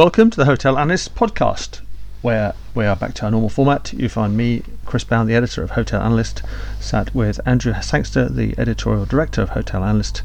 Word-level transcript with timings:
welcome 0.00 0.30
to 0.30 0.38
the 0.38 0.46
Hotel 0.46 0.78
Analyst 0.78 1.14
podcast, 1.14 1.82
where 2.22 2.54
we 2.74 2.86
are 2.86 2.96
back 2.96 3.12
to 3.12 3.26
our 3.26 3.30
normal 3.30 3.50
format. 3.50 3.92
You 3.92 4.08
find 4.08 4.34
me, 4.34 4.62
Chris 4.86 5.04
Bown, 5.04 5.26
the 5.26 5.34
editor 5.34 5.62
of 5.62 5.72
Hotel 5.72 6.00
Analyst, 6.00 6.40
sat 6.80 7.14
with 7.14 7.38
Andrew 7.44 7.74
Sangster, 7.82 8.26
the 8.26 8.54
editorial 8.56 9.04
director 9.04 9.42
of 9.42 9.50
Hotel 9.50 9.84
Analyst, 9.84 10.22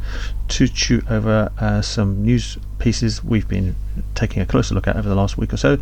to 0.47 0.69
chew 0.69 1.01
over 1.09 1.51
uh, 1.59 1.81
some 1.81 2.23
news 2.23 2.57
pieces 2.79 3.21
we've 3.21 3.49
been 3.49 3.75
taking 4.13 4.41
a 4.41 4.45
closer 4.45 4.73
look 4.73 4.87
at 4.87 4.95
over 4.95 5.09
the 5.09 5.13
last 5.13 5.37
week 5.37 5.51
or 5.51 5.57
so. 5.57 5.77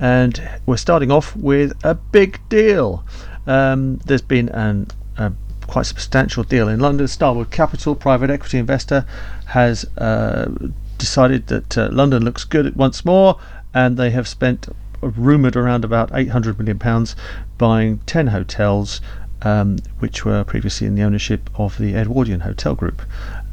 And 0.00 0.42
we're 0.66 0.76
starting 0.76 1.12
off 1.12 1.36
with 1.36 1.72
a 1.84 1.94
big 1.94 2.40
deal. 2.48 3.04
Um, 3.46 3.98
there's 3.98 4.22
been 4.22 4.48
an, 4.48 4.88
a 5.18 5.32
quite 5.68 5.86
substantial 5.86 6.42
deal 6.42 6.66
in 6.66 6.80
London. 6.80 7.06
Starwood 7.06 7.52
Capital, 7.52 7.94
private 7.94 8.28
equity 8.28 8.58
investor, 8.58 9.06
has 9.46 9.84
uh, 9.98 10.50
decided 10.98 11.46
that 11.48 11.78
uh, 11.78 11.88
London 11.92 12.24
looks 12.24 12.44
good 12.44 12.74
once 12.76 13.04
more, 13.04 13.38
and 13.74 13.96
they 13.96 14.10
have 14.10 14.26
spent 14.26 14.68
rumoured 15.00 15.56
around 15.56 15.84
about 15.84 16.10
800 16.12 16.58
million 16.58 16.78
pounds 16.78 17.14
buying 17.58 17.98
10 18.06 18.28
hotels. 18.28 19.00
Um, 19.42 19.76
which 19.98 20.24
were 20.24 20.42
previously 20.44 20.86
in 20.86 20.94
the 20.94 21.02
ownership 21.02 21.50
of 21.56 21.76
the 21.76 21.94
Edwardian 21.94 22.40
Hotel 22.40 22.74
Group. 22.74 23.02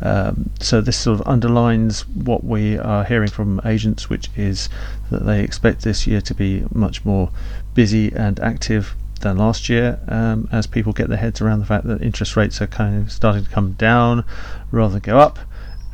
Um, 0.01 0.49
so 0.59 0.79
this 0.79 0.97
sort 0.97 1.19
of 1.19 1.27
underlines 1.27 2.07
what 2.07 2.43
we 2.43 2.77
are 2.77 3.03
hearing 3.03 3.29
from 3.29 3.59
agents, 3.65 4.09
which 4.09 4.29
is 4.37 4.69
that 5.11 5.25
they 5.25 5.43
expect 5.43 5.81
this 5.81 6.07
year 6.07 6.21
to 6.21 6.33
be 6.33 6.63
much 6.73 7.03
more 7.03 7.31
busy 7.73 8.13
and 8.13 8.39
active 8.39 8.95
than 9.19 9.37
last 9.37 9.67
year, 9.67 9.99
um, 10.07 10.47
as 10.53 10.67
people 10.67 10.93
get 10.93 11.09
their 11.09 11.17
heads 11.17 11.41
around 11.41 11.59
the 11.59 11.65
fact 11.65 11.85
that 11.87 12.01
interest 12.01 12.37
rates 12.37 12.61
are 12.61 12.67
kind 12.67 13.03
of 13.03 13.11
starting 13.11 13.43
to 13.43 13.49
come 13.49 13.73
down 13.73 14.23
rather 14.71 14.93
than 14.93 15.01
go 15.01 15.19
up 15.19 15.37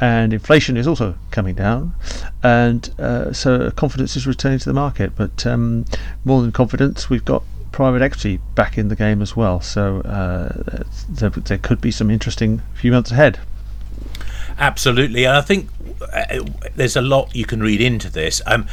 and 0.02 0.34
inflation 0.34 0.78
is 0.78 0.88
also 0.88 1.16
coming 1.32 1.56
down, 1.56 1.94
and 2.42 2.94
uh, 3.00 3.34
so 3.34 3.70
confidence 3.72 4.16
is 4.16 4.26
returning 4.26 4.60
to 4.60 4.66
the 4.66 4.74
market. 4.74 5.16
But 5.16 5.46
um, 5.46 5.86
more 6.24 6.42
than 6.42 6.52
confidence, 6.52 7.10
we've 7.10 7.26
got 7.26 7.44
private 7.72 8.02
equity 8.02 8.40
back 8.56 8.78
in 8.78 8.88
the 8.88 8.96
game 8.96 9.22
as 9.22 9.36
well. 9.36 9.62
So 9.62 10.02
uh, 10.02 10.84
there, 11.08 11.30
there 11.30 11.58
could 11.58 11.82
be 11.82 11.92
some 11.92 12.10
interesting 12.10 12.62
few 12.74 12.92
months 12.92 13.12
ahead. 13.12 13.40
Absolutely, 14.60 15.24
and 15.24 15.38
I 15.38 15.42
think 15.42 15.70
uh, 16.14 16.44
there's 16.76 16.96
a 16.96 17.02
lot 17.02 17.36
you 17.36 17.46
can 17.46 17.62
read 17.62 17.82
into 17.82 18.10
this. 18.10 18.42
Um, 18.46 18.68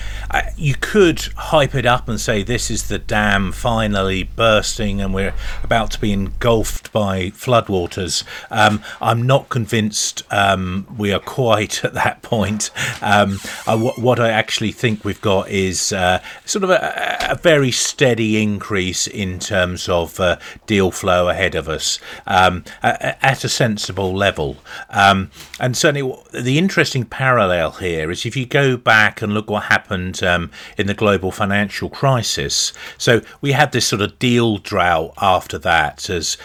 you 0.56 0.74
could 0.74 1.20
hype 1.36 1.74
it 1.74 1.86
up 1.86 2.08
and 2.08 2.20
say 2.20 2.42
this 2.42 2.70
is 2.70 2.88
the 2.88 2.98
dam 2.98 3.52
finally 3.52 4.24
bursting 4.24 5.00
and 5.00 5.14
we're 5.14 5.34
about 5.62 5.90
to 5.92 6.00
be 6.00 6.12
engulfed 6.12 6.92
by 6.92 7.30
floodwaters. 7.30 8.24
Um, 8.50 8.82
I'm 9.00 9.22
not 9.22 9.48
convinced 9.48 10.22
um, 10.32 10.86
we 10.96 11.12
are 11.12 11.20
quite 11.20 11.84
at 11.84 11.94
that 11.94 12.22
point. 12.22 12.70
Um, 13.02 13.38
I, 13.66 13.74
what 13.76 14.20
I 14.20 14.30
actually 14.30 14.72
think 14.72 15.04
we've 15.04 15.20
got 15.20 15.48
is 15.50 15.92
uh, 15.92 16.22
sort 16.44 16.64
of 16.64 16.70
a, 16.70 17.16
a, 17.30 17.36
very 17.36 17.70
steady 17.70 18.42
increase 18.42 19.06
in 19.06 19.38
terms 19.38 19.88
of 19.88 20.18
uh, 20.18 20.38
deal 20.66 20.90
flow 20.90 21.28
ahead 21.28 21.54
of 21.54 21.68
us 21.68 21.98
um, 22.26 22.64
at, 22.82 23.18
at, 23.22 23.44
a 23.44 23.48
sensible 23.48 24.14
level. 24.14 24.56
Um, 24.90 25.30
certainly, 25.76 26.16
the 26.32 26.58
interesting 26.58 27.04
parallel 27.04 27.72
here 27.72 28.10
is 28.10 28.26
if 28.26 28.36
you 28.36 28.46
go 28.46 28.76
back 28.76 29.22
and 29.22 29.34
look 29.34 29.50
what 29.50 29.64
happened 29.64 30.22
um, 30.22 30.50
in 30.78 30.86
the 30.86 30.94
global 30.94 31.30
financial 31.30 31.88
crisis. 31.88 32.72
So 32.98 33.20
we 33.40 33.52
had 33.52 33.72
this 33.72 33.86
sort 33.86 34.02
of 34.02 34.18
deal 34.18 34.58
drought 34.58 35.14
after 35.20 35.58
that, 35.58 36.08
as 36.10 36.36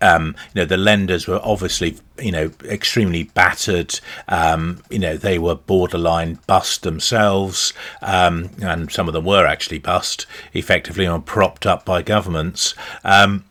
um, 0.00 0.36
you 0.54 0.60
know, 0.60 0.64
the 0.66 0.76
lenders 0.76 1.26
were 1.26 1.40
obviously, 1.42 1.96
you 2.18 2.30
know, 2.30 2.50
extremely 2.64 3.24
battered. 3.24 3.98
Um, 4.28 4.82
you 4.90 4.98
know, 4.98 5.16
they 5.16 5.38
were 5.38 5.54
borderline 5.54 6.38
bust 6.46 6.82
themselves, 6.82 7.72
um, 8.02 8.50
and 8.60 8.92
some 8.92 9.08
of 9.08 9.14
them 9.14 9.24
were 9.24 9.46
actually 9.46 9.78
bust, 9.78 10.26
effectively, 10.52 11.06
and 11.06 11.24
propped 11.24 11.66
up 11.66 11.84
by 11.84 12.02
governments. 12.02 12.74
Um, 13.02 13.44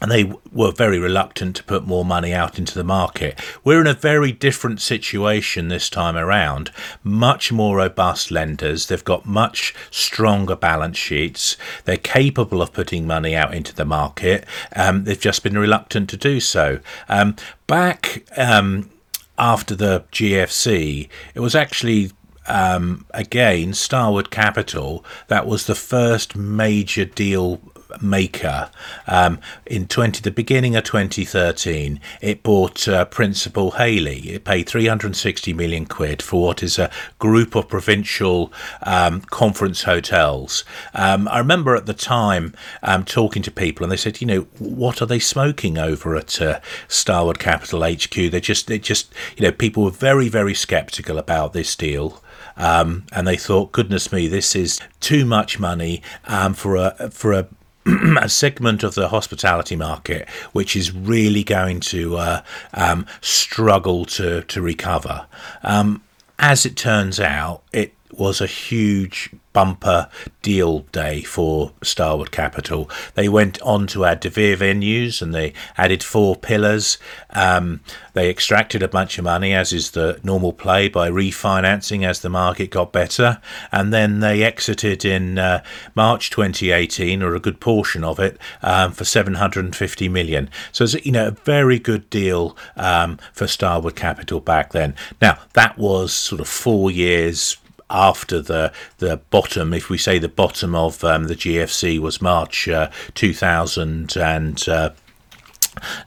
and 0.00 0.10
they 0.10 0.32
were 0.52 0.70
very 0.70 0.98
reluctant 0.98 1.56
to 1.56 1.64
put 1.64 1.86
more 1.86 2.04
money 2.04 2.32
out 2.32 2.58
into 2.58 2.74
the 2.74 2.84
market. 2.84 3.38
We're 3.64 3.80
in 3.80 3.86
a 3.86 3.94
very 3.94 4.30
different 4.30 4.80
situation 4.80 5.68
this 5.68 5.90
time 5.90 6.16
around. 6.16 6.70
Much 7.02 7.50
more 7.50 7.78
robust 7.78 8.30
lenders. 8.30 8.86
They've 8.86 9.04
got 9.04 9.26
much 9.26 9.74
stronger 9.90 10.54
balance 10.54 10.96
sheets. 10.96 11.56
They're 11.84 11.96
capable 11.96 12.62
of 12.62 12.72
putting 12.72 13.06
money 13.06 13.34
out 13.34 13.54
into 13.54 13.74
the 13.74 13.84
market. 13.84 14.46
Um, 14.74 15.04
they've 15.04 15.18
just 15.18 15.42
been 15.42 15.58
reluctant 15.58 16.08
to 16.10 16.16
do 16.16 16.38
so. 16.38 16.78
Um, 17.08 17.34
back 17.66 18.24
um, 18.36 18.90
after 19.36 19.74
the 19.74 20.04
GFC, 20.12 21.08
it 21.34 21.40
was 21.40 21.54
actually 21.56 22.12
um, 22.46 23.04
again, 23.10 23.74
Starwood 23.74 24.30
Capital, 24.30 25.04
that 25.26 25.46
was 25.46 25.66
the 25.66 25.74
first 25.74 26.34
major 26.34 27.04
deal 27.04 27.60
maker. 28.00 28.70
Um, 29.06 29.40
in 29.66 29.86
20, 29.86 30.20
the 30.20 30.30
beginning 30.30 30.76
of 30.76 30.84
2013, 30.84 32.00
it 32.20 32.42
bought 32.42 32.86
uh, 32.88 33.04
Principal 33.06 33.72
Hayley. 33.72 34.30
It 34.30 34.44
paid 34.44 34.68
360 34.68 35.52
million 35.52 35.86
quid 35.86 36.22
for 36.22 36.42
what 36.42 36.62
is 36.62 36.78
a 36.78 36.90
group 37.18 37.54
of 37.54 37.68
provincial 37.68 38.52
um, 38.82 39.20
conference 39.22 39.82
hotels. 39.82 40.64
Um, 40.94 41.28
I 41.28 41.38
remember 41.38 41.74
at 41.74 41.86
the 41.86 41.94
time 41.94 42.54
um, 42.82 43.04
talking 43.04 43.42
to 43.42 43.50
people, 43.50 43.84
and 43.84 43.92
they 43.92 43.96
said, 43.96 44.20
you 44.20 44.26
know, 44.26 44.46
what 44.58 45.00
are 45.02 45.06
they 45.06 45.18
smoking 45.18 45.78
over 45.78 46.16
at 46.16 46.40
uh, 46.40 46.60
Starwood 46.88 47.38
Capital 47.38 47.82
HQ? 47.82 48.14
They 48.14 48.40
just, 48.40 48.66
they 48.66 48.78
just, 48.78 49.12
you 49.36 49.44
know, 49.44 49.52
people 49.52 49.84
were 49.84 49.90
very, 49.90 50.28
very 50.28 50.54
sceptical 50.54 51.18
about 51.18 51.52
this 51.52 51.74
deal. 51.74 52.22
Um, 52.56 53.04
and 53.12 53.26
they 53.26 53.36
thought, 53.36 53.72
goodness 53.72 54.12
me, 54.12 54.26
this 54.26 54.56
is 54.56 54.80
too 55.00 55.24
much 55.24 55.60
money 55.60 56.02
um, 56.26 56.54
for 56.54 56.74
a 56.74 57.08
for 57.10 57.32
a 57.32 57.46
a 58.20 58.28
segment 58.28 58.82
of 58.82 58.94
the 58.94 59.08
hospitality 59.08 59.76
market 59.76 60.28
which 60.52 60.76
is 60.76 60.92
really 60.92 61.44
going 61.44 61.80
to 61.80 62.16
uh, 62.16 62.42
um, 62.74 63.06
struggle 63.20 64.04
to 64.04 64.42
to 64.42 64.60
recover. 64.60 65.26
Um, 65.62 66.02
as 66.38 66.64
it 66.64 66.76
turns 66.76 67.18
out, 67.18 67.62
it 67.72 67.94
was 68.12 68.40
a 68.40 68.46
huge 68.46 69.30
bumper 69.58 70.08
deal 70.40 70.80
day 70.92 71.20
for 71.20 71.72
Starwood 71.82 72.30
Capital. 72.30 72.88
They 73.14 73.28
went 73.28 73.60
on 73.62 73.88
to 73.88 74.04
add 74.04 74.20
De 74.20 74.30
Vere 74.30 74.56
venues 74.56 75.20
and 75.20 75.34
they 75.34 75.52
added 75.76 76.00
four 76.00 76.36
pillars. 76.36 76.96
Um, 77.30 77.80
they 78.12 78.30
extracted 78.30 78.84
a 78.84 78.88
bunch 78.88 79.18
of 79.18 79.24
money, 79.24 79.52
as 79.52 79.72
is 79.72 79.90
the 79.90 80.20
normal 80.22 80.52
play, 80.52 80.88
by 80.88 81.10
refinancing 81.10 82.06
as 82.06 82.20
the 82.20 82.28
market 82.28 82.70
got 82.70 82.92
better. 82.92 83.40
And 83.72 83.92
then 83.92 84.20
they 84.20 84.44
exited 84.44 85.04
in 85.04 85.38
uh, 85.38 85.64
March 85.96 86.30
2018, 86.30 87.20
or 87.20 87.34
a 87.34 87.40
good 87.40 87.58
portion 87.58 88.04
of 88.04 88.20
it, 88.20 88.38
um, 88.62 88.92
for 88.92 89.04
750 89.04 90.08
million. 90.08 90.50
So 90.70 90.84
it's 90.84 91.04
you 91.04 91.10
know 91.10 91.26
a 91.26 91.32
very 91.32 91.80
good 91.80 92.08
deal 92.10 92.56
um, 92.76 93.18
for 93.32 93.48
Starwood 93.48 93.96
Capital 93.96 94.38
back 94.38 94.70
then. 94.70 94.94
Now 95.20 95.40
that 95.54 95.76
was 95.76 96.12
sort 96.12 96.40
of 96.40 96.46
four 96.46 96.92
years 96.92 97.56
after 97.90 98.40
the 98.40 98.72
the 98.98 99.18
bottom, 99.30 99.72
if 99.72 99.88
we 99.88 99.98
say 99.98 100.18
the 100.18 100.28
bottom 100.28 100.74
of 100.74 101.02
um, 101.04 101.24
the 101.24 101.34
GFC 101.34 101.98
was 101.98 102.22
March 102.22 102.68
uh, 102.68 102.90
2000 103.14 104.16
and. 104.16 104.68
Uh, 104.68 104.90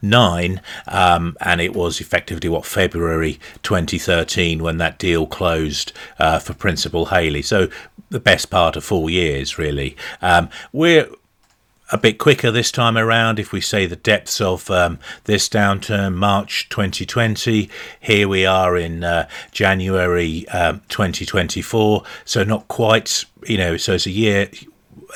nine, 0.02 0.60
um, 0.86 1.34
and 1.40 1.58
it 1.58 1.74
was 1.74 1.98
effectively 1.98 2.46
what 2.46 2.66
February 2.66 3.40
2013 3.62 4.62
when 4.62 4.76
that 4.76 4.98
deal 4.98 5.26
closed 5.26 5.92
uh, 6.18 6.38
for 6.38 6.52
Principal 6.52 7.06
Hayley. 7.06 7.40
So 7.40 7.68
the 8.10 8.20
best 8.20 8.50
part 8.50 8.76
of 8.76 8.84
four 8.84 9.08
years, 9.08 9.58
really. 9.58 9.96
Um, 10.20 10.50
we're 10.72 11.08
a 11.92 11.98
bit 11.98 12.18
quicker 12.18 12.50
this 12.50 12.72
time 12.72 12.96
around. 12.96 13.38
If 13.38 13.52
we 13.52 13.60
say 13.60 13.86
the 13.86 13.96
depths 13.96 14.40
of 14.40 14.70
um, 14.70 14.98
this 15.24 15.48
downturn, 15.48 16.14
March 16.14 16.68
2020, 16.70 17.68
here 18.00 18.26
we 18.26 18.46
are 18.46 18.76
in 18.76 19.04
uh, 19.04 19.28
January 19.52 20.48
um, 20.48 20.80
2024. 20.88 22.02
So 22.24 22.42
not 22.44 22.66
quite, 22.68 23.26
you 23.46 23.58
know, 23.58 23.76
so 23.76 23.92
it's 23.94 24.06
a 24.06 24.10
year 24.10 24.50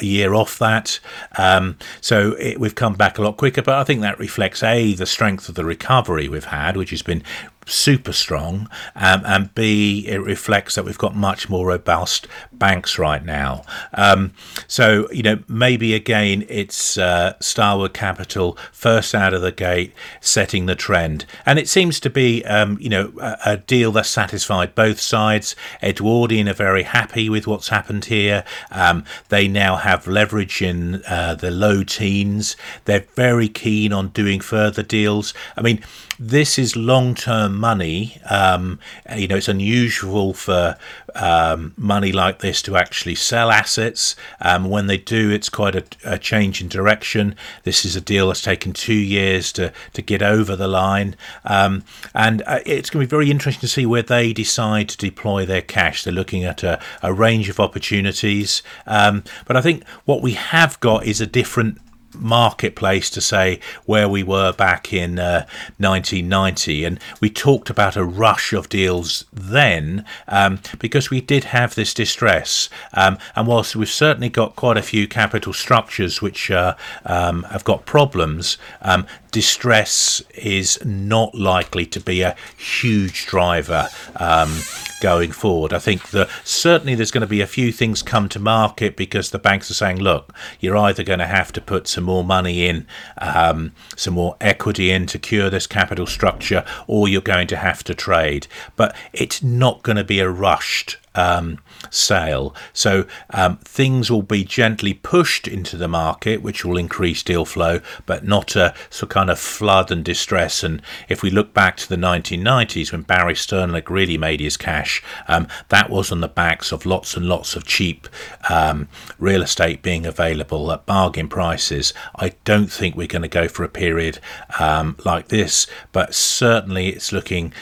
a 0.01 0.05
year 0.05 0.35
off 0.35 0.59
that. 0.59 1.01
Um, 1.39 1.79
so 2.03 2.33
it, 2.33 2.61
we've 2.61 2.75
come 2.75 2.95
back 2.95 3.17
a 3.17 3.23
lot 3.23 3.39
quicker, 3.39 3.63
but 3.63 3.77
I 3.77 3.85
think 3.85 4.03
that 4.03 4.19
reflects 4.19 4.63
A, 4.63 4.93
the 4.93 5.07
strength 5.07 5.49
of 5.49 5.55
the 5.55 5.65
recovery 5.65 6.29
we've 6.29 6.45
had, 6.45 6.77
which 6.77 6.91
has 6.91 7.01
been 7.01 7.23
super 7.67 8.13
strong, 8.13 8.69
um, 8.95 9.23
and 9.27 9.55
B, 9.55 10.07
it 10.07 10.23
reflects 10.23 10.77
that 10.77 10.85
we've 10.85 10.97
got 10.97 11.15
much 11.15 11.49
more 11.49 11.67
robust 11.67 12.29
banks 12.53 12.99
right 12.99 13.25
now. 13.25 13.65
Um, 13.93 14.33
so, 14.67 15.11
you 15.13 15.23
know, 15.23 15.41
maybe 15.49 15.95
again 15.95 16.45
it's 16.49 16.97
uh, 16.97 17.35
Starwood 17.41 17.93
Capital 17.93 18.57
first 18.73 19.15
out 19.15 19.35
of 19.35 19.43
the 19.43 19.53
gate 19.53 19.93
setting 20.21 20.67
the 20.67 20.75
trend. 20.75 21.27
And 21.45 21.59
it 21.59 21.69
seems 21.69 22.01
to 22.01 22.11
be, 22.11 22.45
um, 22.45 22.79
you 22.81 22.89
know, 22.89 23.13
a, 23.21 23.39
a, 23.45 23.57
deal 23.57 23.91
that 23.93 24.07
satisfied 24.07 24.75
both 24.75 25.01
sides. 25.01 25.57
Edwardian 25.83 26.49
are 26.49 26.55
very 26.55 26.85
happy 26.85 27.29
with 27.29 27.47
what's 27.47 27.69
happened 27.69 28.07
here. 28.07 28.45
Um, 28.71 29.05
they 29.29 29.49
now 29.49 29.77
have 29.77 30.07
leverage 30.07 30.63
in 30.63 31.03
uh, 31.09 31.35
the 31.35 31.51
low 31.51 31.83
teens. 31.83 32.57
They're 32.85 33.07
very 33.15 33.49
keen 33.49 33.93
on 33.93 34.09
doing 34.09 34.41
further 34.41 34.83
deals. 34.83 35.35
I 35.57 35.63
mean, 35.63 35.83
this 36.19 36.59
is 36.59 36.77
long 36.77 37.15
term 37.15 37.56
money. 37.57 38.21
Um, 38.29 38.79
you 39.17 39.27
know, 39.29 39.37
it's 39.37 39.49
unusual 39.49 40.35
for 40.35 40.77
um, 41.15 41.75
money 41.77 42.13
like 42.13 42.41
this 42.41 42.63
to 42.63 42.77
actually 42.77 43.15
sell 43.15 43.51
assets. 43.51 44.17
Um, 44.41 44.69
when 44.71 44.87
they 44.87 44.99
do, 44.99 45.31
it's 45.31 45.49
quite 45.49 45.75
a, 45.75 45.85
a, 46.05 46.19
change 46.19 46.61
in 46.61 46.69
direction. 46.69 47.35
This 47.65 47.85
is 47.85 47.97
a 47.97 48.01
deal 48.01 48.29
that's 48.29 48.43
taken 48.43 48.73
two 48.73 48.95
years 48.95 49.53
to, 49.53 49.73
to 49.95 50.03
get 50.03 50.23
over 50.23 50.57
the 50.57 50.69
line. 50.69 51.17
Um, 51.45 51.85
and 52.15 52.43
uh, 52.47 52.61
it's 52.67 52.91
going 52.91 53.05
to 53.05 53.09
be 53.09 53.17
very 53.17 53.31
interesting 53.31 53.61
to 53.61 53.69
see 53.69 53.87
where 53.87 54.03
they 54.03 54.33
decide 54.33 54.89
to 54.91 54.97
deploy 54.97 55.47
their 55.47 55.63
cash. 55.63 56.05
They're 56.05 56.13
looking 56.13 56.45
at 56.45 56.63
a, 56.63 56.81
a 57.03 57.13
range 57.13 57.49
of 57.49 57.61
opportunities. 57.61 58.63
Um, 58.87 59.25
but 59.47 59.57
I 59.57 59.61
think 59.61 59.87
what 60.05 60.23
we 60.23 60.33
have 60.33 60.79
got 60.81 61.07
is 61.07 61.21
a 61.21 61.27
different 61.27 61.79
marketplace 62.19 63.11
to 63.11 63.21
say 63.21 63.61
where 63.85 64.09
we 64.09 64.23
were 64.23 64.53
back 64.53 64.93
in 64.93 65.19
uh, 65.19 65.47
1990 65.79 66.85
and 66.85 67.01
we 67.21 67.31
talked 67.31 67.71
about 67.71 67.97
a 67.97 68.05
rush 68.05 68.53
of 68.53 68.69
deals 68.69 69.25
then 69.33 70.05
um, 70.29 70.59
because 70.79 71.11
we 71.11 71.21
did 71.21 71.45
have 71.45 71.75
this 71.75 71.95
distress. 71.95 72.69
Um, 72.93 73.19
and 73.35 73.47
whilst 73.47 73.77
we've 73.77 73.89
certainly 73.89 74.29
got 74.29 74.57
quite 74.57 74.77
a 74.77 74.83
few 74.83 75.07
capital 75.09 75.53
structures 75.53 76.23
which 76.23 76.51
uh, 76.51 76.75
um, 77.05 77.45
have 77.45 77.65
got 77.65 77.87
problems 77.87 78.59
um, 78.83 79.07
distress 79.31 80.23
is 80.35 80.83
not 80.85 81.35
likely 81.35 81.85
to 81.85 82.01
be 82.01 82.23
a 82.23 82.35
huge 82.57 83.27
driver 83.27 83.89
um, 84.17 84.61
going 85.01 85.33
forward. 85.33 85.73
I 85.73 85.79
think 85.79 86.11
that 86.11 86.29
certainly 86.45 86.95
there's 86.95 87.11
going 87.11 87.23
to 87.23 87.27
be 87.27 87.41
a 87.41 87.47
few 87.47 87.73
things 87.73 88.03
come 88.03 88.29
to 88.31 88.39
market 88.39 88.97
because 88.97 89.31
the 89.31 89.39
banks 89.39 89.71
are 89.71 89.75
saying, 89.75 89.99
look, 89.99 90.35
you're 90.61 90.77
either 90.77 91.03
going 91.03 91.19
to 91.19 91.27
have 91.27 91.53
to 91.53 91.61
put 91.61 91.87
some 91.87 92.05
more 92.05 92.25
money 92.25 92.67
in, 92.67 92.87
um, 93.19 93.73
some 93.97 94.15
more 94.15 94.37
equity 94.41 94.91
in 94.91 95.07
to 95.07 95.19
cure 95.19 95.51
this 95.51 95.67
capital 95.67 96.07
structure, 96.07 96.65
or 96.87 97.09
you're 97.09 97.21
going 97.21 97.47
to 97.49 97.57
have 97.57 97.85
to 97.85 97.95
trade. 97.95 98.47
But 98.77 98.97
it's 99.13 99.43
not 99.43 99.83
going 99.83 99.97
to 99.97 100.05
be 100.05 100.21
a 100.21 100.29
rushed 100.29 100.99
um, 101.17 101.59
sale. 101.91 102.55
So 102.73 103.07
um, 103.31 103.59
things 103.59 104.11
will 104.11 104.23
be 104.23 104.45
gently 104.45 104.95
pushed 104.95 105.49
into 105.49 105.77
the 105.77 105.89
market, 105.89 106.43
which 106.43 106.65
will 106.65 106.77
increase 106.77 107.23
deal 107.23 107.45
flow, 107.45 107.81
but 108.05 108.25
not 108.25 108.57
a 108.57 108.75
sort 108.91 109.05
of 109.05 109.09
kind 109.11 109.31
of 109.31 109.39
flood 109.39 109.91
and 109.91 110.05
distress. 110.05 110.63
And 110.63 110.83
if 111.09 111.23
we 111.23 111.31
look 111.31 111.55
back 111.55 111.77
to 111.79 111.89
the 111.89 111.97
1990s 111.97 112.93
when 112.93 113.03
Barry 113.03 113.35
Sternlicht 113.35 113.89
really 113.89 114.19
made 114.19 114.41
his 114.41 114.57
cash, 114.57 115.03
um, 115.29 115.49
that 115.69 115.91
was 115.91 116.13
on 116.13 116.21
the 116.21 116.29
backs 116.29 116.73
of 116.73 116.87
lots 116.87 117.17
and 117.17 117.27
lots 117.27 117.57
of 117.57 117.67
cheap 117.67 118.09
um, 118.49 118.89
real 119.19 119.43
estate 119.43 119.83
being 119.83 120.07
available 120.07 120.71
at 120.73 120.87
bargain 120.87 121.29
prices. 121.29 121.93
I 122.17 122.33
don't 122.45 122.71
think 122.71 122.97
we're 122.97 123.07
going 123.07 123.23
to 123.23 123.29
go 123.29 123.49
for 123.49 123.65
a 123.65 123.69
period 123.69 124.19
um, 124.59 124.97
like 125.05 125.29
this, 125.29 125.67
but 125.93 126.15
certainly 126.15 126.89
it's 126.89 127.13
looking 127.13 127.53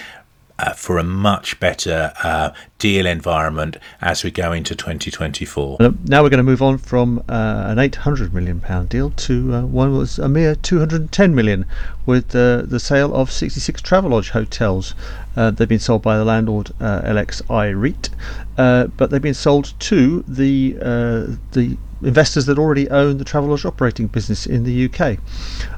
uh, 0.59 0.73
for 0.73 0.99
a 0.99 1.03
much 1.03 1.59
better 1.59 2.13
uh, 2.23 2.51
deal 2.79 3.07
environment 3.07 3.77
as 4.01 4.23
we 4.23 4.31
go 4.31 4.53
into 4.53 4.75
2024. 4.75 5.79
now 6.05 6.23
we're 6.23 6.29
going 6.29 6.39
to 6.39 6.43
move 6.43 6.63
on 6.63 6.79
from 6.79 7.19
uh, 7.29 7.65
an 7.67 7.79
800 7.79 8.33
million 8.33 8.61
pound 8.61 8.89
deal 8.89 9.11
to 9.11 9.55
uh, 9.55 9.63
one 9.63 9.97
was 9.97 10.19
a 10.19 10.29
mere 10.29 10.55
210 10.55 11.35
million 11.35 11.67
with 12.07 12.29
the 12.29 12.81
sale 12.81 13.15
of 13.15 13.31
66 13.31 13.81
Travelodge 13.83 14.31
hotels. 14.31 14.95
Uh, 15.37 15.51
they've 15.51 15.69
been 15.69 15.79
sold 15.81 16.03
by 16.03 16.17
the 16.17 16.25
landlord 16.25 16.71
uh, 16.81 17.01
LXI 17.03 17.75
REIT, 17.79 18.11
but 18.57 19.11
they've 19.11 19.23
been 19.23 19.35
sold 19.35 19.75
to 19.81 20.23
the 20.29 20.73
the 21.53 21.77
investors 22.05 22.47
that 22.47 22.59
already 22.59 22.89
own 22.91 23.19
the 23.19 23.25
Travelodge 23.25 23.65
operating 23.65 24.07
business 24.07 24.47
in 24.47 24.65
the 24.65 24.85
UK. 24.87 25.19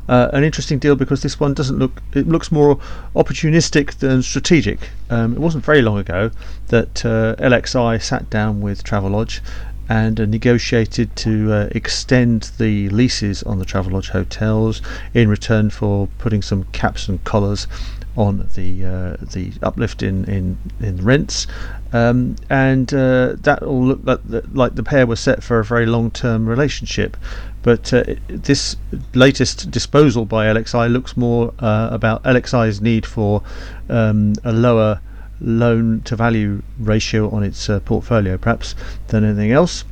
Uh, 0.08 0.28
an 0.32 0.44
interesting 0.44 0.78
deal 0.78 0.96
because 0.96 1.22
this 1.22 1.40
one 1.40 1.54
doesn't 1.54 1.78
look 1.78 2.02
it 2.12 2.28
looks 2.28 2.52
more 2.52 2.76
opportunistic 3.14 3.94
than 3.94 4.22
strategic. 4.22 4.90
Um, 5.10 5.32
it 5.34 5.38
wasn't 5.38 5.64
very 5.64 5.82
long 5.82 5.98
ago 5.98 6.30
that 6.68 7.04
uh, 7.04 7.36
LXI 7.36 8.02
sat 8.02 8.28
down 8.30 8.60
with 8.60 8.84
Travelodge 8.84 9.40
and 9.88 10.20
uh, 10.20 10.26
negotiated 10.26 11.14
to 11.16 11.52
uh, 11.52 11.68
extend 11.70 12.50
the 12.58 12.88
leases 12.88 13.42
on 13.44 13.58
the 13.58 13.64
Travelodge 13.64 14.10
hotels 14.10 14.82
in 15.14 15.28
return 15.28 15.70
for 15.70 16.08
putting 16.18 16.42
some 16.42 16.64
caps 16.72 17.08
and 17.08 17.22
collars 17.24 17.66
on 18.16 18.48
the 18.54 18.84
uh, 18.84 19.24
the 19.32 19.52
uplift 19.62 20.02
in 20.02 20.24
in, 20.24 20.58
in 20.80 21.04
rents, 21.04 21.46
um, 21.92 22.36
and 22.48 22.92
uh, 22.92 23.34
that 23.38 23.62
all 23.62 23.86
looked 23.86 24.06
like 24.06 24.20
the, 24.26 24.42
like 24.52 24.74
the 24.74 24.82
pair 24.82 25.06
were 25.06 25.16
set 25.16 25.42
for 25.42 25.58
a 25.58 25.64
very 25.64 25.86
long 25.86 26.10
term 26.10 26.48
relationship. 26.48 27.16
But 27.62 27.92
uh, 27.92 28.04
this 28.28 28.76
latest 29.14 29.70
disposal 29.70 30.24
by 30.24 30.46
LXI 30.46 30.90
looks 30.90 31.16
more 31.16 31.52
uh, 31.58 31.88
about 31.90 32.22
LXI's 32.22 32.80
need 32.80 33.04
for 33.04 33.42
um, 33.88 34.34
a 34.44 34.52
lower 34.52 35.00
loan 35.40 36.00
to 36.02 36.16
value 36.16 36.62
ratio 36.78 37.28
on 37.30 37.42
its 37.42 37.68
uh, 37.68 37.80
portfolio, 37.80 38.38
perhaps, 38.38 38.74
than 39.08 39.24
anything 39.24 39.52
else. 39.52 39.84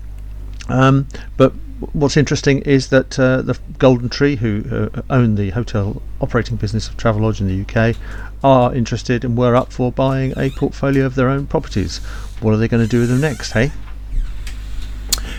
Um, 0.69 1.09
but 1.37 1.53
what's 1.93 2.17
interesting 2.17 2.61
is 2.63 2.89
that 2.89 3.19
uh, 3.19 3.43
the 3.43 3.55
GoldenTree, 3.79 4.39
who 4.39 4.91
uh, 4.95 5.03
own 5.11 5.35
the 5.35 5.51
hotel 5.51 6.03
operating 6.21 6.57
business 6.57 6.89
of 6.89 6.97
Travelodge 6.97 7.41
in 7.41 7.49
the 7.49 7.63
UK, 7.63 7.97
are 8.43 8.75
interested 8.75 9.25
and 9.25 9.37
were 9.37 9.55
up 9.55 9.73
for 9.73 9.93
buying 9.93 10.33
a 10.37 10.51
portfolio 10.51 11.07
of 11.07 11.15
their 11.15 11.29
own 11.29 11.47
properties. 11.47 11.99
What 12.41 12.53
are 12.55 12.57
they 12.57 12.69
going 12.69 12.83
to 12.83 12.89
do 12.89 13.01
with 13.01 13.09
them 13.09 13.21
next? 13.21 13.53
Hey. 13.53 13.73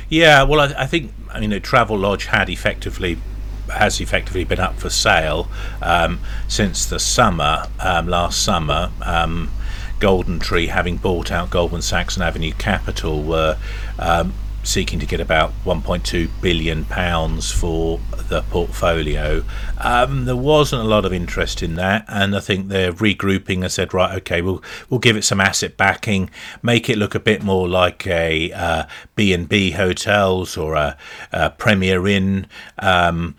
Yeah, 0.09 0.43
well, 0.43 0.59
I, 0.59 0.83
I 0.83 0.85
think 0.85 1.11
I 1.35 1.39
mean, 1.41 1.51
Travelodge 1.51 2.27
had 2.27 2.49
effectively 2.49 3.17
has 3.69 3.99
effectively 3.99 4.43
been 4.43 4.59
up 4.59 4.77
for 4.77 4.89
sale 4.89 5.47
um, 5.81 6.19
since 6.47 6.85
the 6.85 6.99
summer 6.99 7.67
um, 7.79 8.07
last 8.07 8.41
summer. 8.41 8.91
Um, 9.01 9.49
GoldenTree, 9.99 10.67
having 10.67 10.97
bought 10.97 11.31
out 11.31 11.49
Goldman 11.49 11.81
Sachs 11.81 12.15
and 12.15 12.23
Avenue 12.23 12.51
Capital, 12.53 13.23
were 13.23 13.57
um, 13.97 14.33
seeking 14.65 14.99
to 14.99 15.05
get 15.05 15.19
about 15.19 15.53
1.2 15.63 16.29
billion 16.41 16.85
pounds 16.85 17.51
for 17.51 17.99
the 18.29 18.41
portfolio. 18.43 19.43
Um, 19.77 20.25
there 20.25 20.35
wasn't 20.35 20.81
a 20.81 20.85
lot 20.85 21.05
of 21.05 21.13
interest 21.13 21.61
in 21.61 21.75
that, 21.75 22.05
and 22.07 22.35
I 22.35 22.39
think 22.39 22.67
they're 22.67 22.91
regrouping 22.91 23.61
and 23.61 23.71
said, 23.71 23.93
right, 23.93 24.15
okay, 24.17 24.41
we'll 24.41 24.63
we'll 24.89 24.99
give 24.99 25.15
it 25.15 25.23
some 25.23 25.39
asset 25.39 25.77
backing, 25.77 26.29
make 26.61 26.89
it 26.89 26.97
look 26.97 27.15
a 27.15 27.19
bit 27.19 27.43
more 27.43 27.67
like 27.67 28.05
a 28.07 28.51
uh, 28.51 28.85
B 29.15 29.33
and 29.33 29.47
B 29.47 29.71
hotels 29.71 30.57
or 30.57 30.75
a, 30.75 30.97
a 31.31 31.51
Premier 31.51 32.07
Inn. 32.07 32.47
Um, 32.79 33.35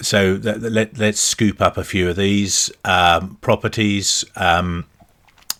so 0.00 0.40
let, 0.42 0.98
us 1.00 1.20
scoop 1.20 1.60
up 1.60 1.76
a 1.76 1.84
few 1.84 2.08
of 2.08 2.16
these 2.16 2.72
um, 2.84 3.36
properties. 3.40 4.24
Um, 4.36 4.86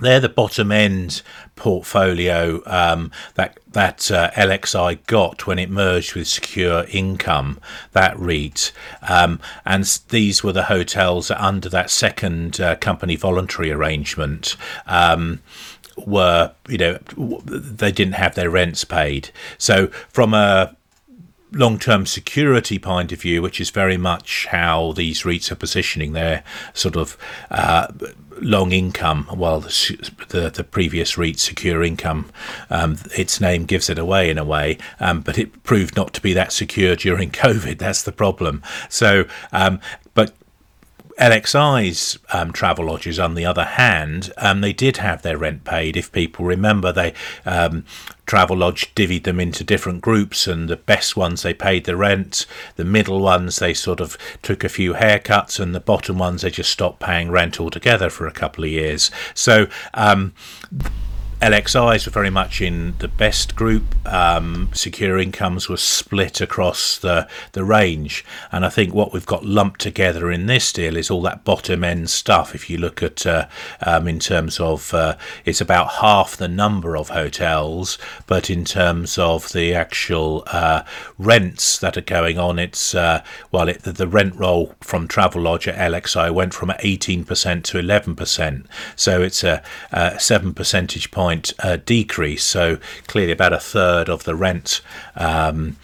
they're 0.00 0.21
the 0.21 0.28
bottom 0.28 0.73
end 0.73 1.23
portfolio 1.57 2.62
um, 2.66 3.11
that 3.35 3.59
that 3.73 4.11
uh, 4.11 4.30
LXI 4.33 5.07
got 5.07 5.47
when 5.47 5.59
it 5.59 5.71
merged 5.71 6.14
with 6.14 6.26
Secure 6.26 6.85
Income, 6.90 7.61
that 7.92 8.19
REIT, 8.19 8.73
um, 9.09 9.40
and 9.64 9.85
these 10.09 10.42
were 10.42 10.52
the 10.52 10.64
hotels 10.64 11.30
under 11.30 11.69
that 11.69 11.90
second 11.90 12.61
uh, 12.61 12.76
company 12.76 13.16
voluntary 13.16 13.71
arrangement. 13.71 14.57
Um, 14.87 15.40
were 16.07 16.52
you 16.69 16.78
know 16.78 16.99
they 17.45 17.92
didn't 17.92 18.14
have 18.14 18.35
their 18.35 18.49
rents 18.49 18.85
paid 18.85 19.28
so 19.59 19.88
from 20.09 20.33
a 20.33 20.75
long-term 21.52 22.07
security 22.07 22.78
point 22.78 23.12
of 23.12 23.21
view, 23.21 23.42
which 23.42 23.61
is 23.61 23.71
very 23.71 23.97
much 23.97 24.47
how 24.47 24.92
these 24.92 25.23
REITs 25.23 25.50
are 25.50 25.57
positioning 25.57 26.12
their 26.12 26.42
sort 26.75 26.97
of 26.97 27.16
uh, 27.50 27.88
long 28.40 28.73
income. 28.73 29.25
While 29.25 29.61
the, 29.61 30.11
the, 30.28 30.50
the 30.50 30.64
previous 30.64 31.16
REIT, 31.19 31.38
Secure 31.38 31.83
Income, 31.83 32.30
um, 32.71 32.97
its 33.16 33.40
name 33.40 33.64
gives 33.64 33.90
it 33.90 33.99
away 33.99 34.30
in 34.30 34.38
a 34.38 34.45
way, 34.45 34.78
um, 34.99 35.21
but 35.21 35.38
it 35.38 35.62
proved 35.62 35.97
not 35.97 36.12
to 36.14 36.21
be 36.21 36.33
that 36.35 36.52
secure 36.52 36.97
during 36.97 37.30
COVID. 37.30 37.78
That's 37.78 38.02
the 38.02 38.12
problem. 38.12 38.62
So, 38.88 39.25
um, 39.52 39.80
LXI's 41.21 42.19
um, 42.33 42.50
Travelodges, 42.50 43.23
on 43.23 43.35
the 43.35 43.45
other 43.45 43.65
hand, 43.65 44.33
um, 44.39 44.62
they 44.62 44.73
did 44.73 44.97
have 44.97 45.21
their 45.21 45.37
rent 45.37 45.65
paid. 45.65 45.95
If 45.95 46.11
people 46.11 46.47
remember, 46.47 46.93
they 46.93 47.12
um, 47.45 47.85
Travelodge 48.27 48.95
divvied 48.95 49.25
them 49.25 49.39
into 49.39 49.62
different 49.62 50.00
groups, 50.00 50.47
and 50.47 50.69
the 50.69 50.77
best 50.77 51.19
ones 51.19 51.43
they 51.43 51.53
paid 51.53 51.85
the 51.85 51.95
rent, 51.95 52.47
the 52.77 52.87
middle 52.87 53.21
ones 53.21 53.59
they 53.59 53.75
sort 53.75 54.00
of 54.00 54.17
took 54.41 54.65
a 54.65 54.69
few 54.71 54.95
haircuts, 54.95 55.61
and 55.61 55.75
the 55.75 55.81
bottom 55.81 56.17
ones 56.17 56.41
they 56.41 56.50
just 56.50 56.71
stopped 56.71 57.00
paying 57.00 57.31
rent 57.31 57.61
altogether 57.61 58.09
for 58.09 58.27
a 58.27 58.33
couple 58.33 58.65
of 58.65 58.71
years. 58.71 59.11
So 59.35 59.67
um, 59.93 60.33
LXIs 61.41 62.05
were 62.05 62.13
very 62.13 62.29
much 62.29 62.61
in 62.61 62.95
the 62.99 63.09
best 63.09 63.57
group. 63.57 63.95
Um, 64.07 64.69
secure 64.75 65.19
incomes 65.19 65.71
were 65.71 65.79
split 65.79 66.43
across 66.43 66.99
the, 66.99 67.27
the 67.53 67.65
range. 67.65 68.27
And 68.53 68.67
I 68.67 68.69
think 68.69 68.93
what 68.93 69.15
we've 69.15 69.25
got 69.25 69.47
lumped 69.47 69.81
together 69.81 70.31
in 70.31 70.45
this 70.45 70.71
deal 70.71 70.99
is 70.99 71.11
all 71.11 71.23
that 71.23 71.43
bottom 71.45 71.83
end 71.83 72.11
stuff. 72.11 72.55
If 72.55 72.69
you 72.69 72.77
look 72.77 73.03
at, 73.03 73.27
uh, 73.27 73.47
um, 73.81 74.07
in 74.07 74.19
terms 74.19 74.61
of, 74.61 74.93
uh, 74.93 75.17
it's 75.47 75.63
about 75.63 75.93
half 76.03 76.37
the 76.37 76.49
number 76.49 76.95
of 76.95 77.09
hotels, 77.09 77.97
but 78.27 78.51
in 78.51 78.67
terms 78.67 79.17
of 79.17 79.51
the 79.53 79.75
actual 79.75 80.45
uh, 80.49 80.83
rents 81.17 81.79
that 81.79 81.97
are 81.97 82.03
going 82.03 82.39
on, 82.39 82.59
it's, 82.59 82.95
uh, 82.95 83.25
well, 83.51 83.71
it, 83.71 83.85
the, 83.85 83.93
the 83.93 84.09
rent 84.09 84.37
roll 84.37 84.75
from 84.83 85.09
Travelodge 85.09 85.69
at 85.69 85.91
LXI 85.91 86.31
went 86.35 86.53
from 86.53 86.69
18% 86.69 87.25
to 87.65 87.79
11%. 87.79 88.67
So 88.95 89.23
it's 89.23 89.43
a, 89.43 89.63
a 89.91 90.21
7 90.21 90.53
percentage 90.53 91.11
point 91.11 91.30
point 91.31 91.53
uh, 91.61 91.77
decrease. 91.87 92.43
So 92.43 92.79
clearly, 93.07 93.33
about 93.33 93.53
a 93.53 93.61
third 93.61 94.09
of 94.09 94.25
the 94.25 94.35
rent 94.35 94.81
um, 95.15 95.77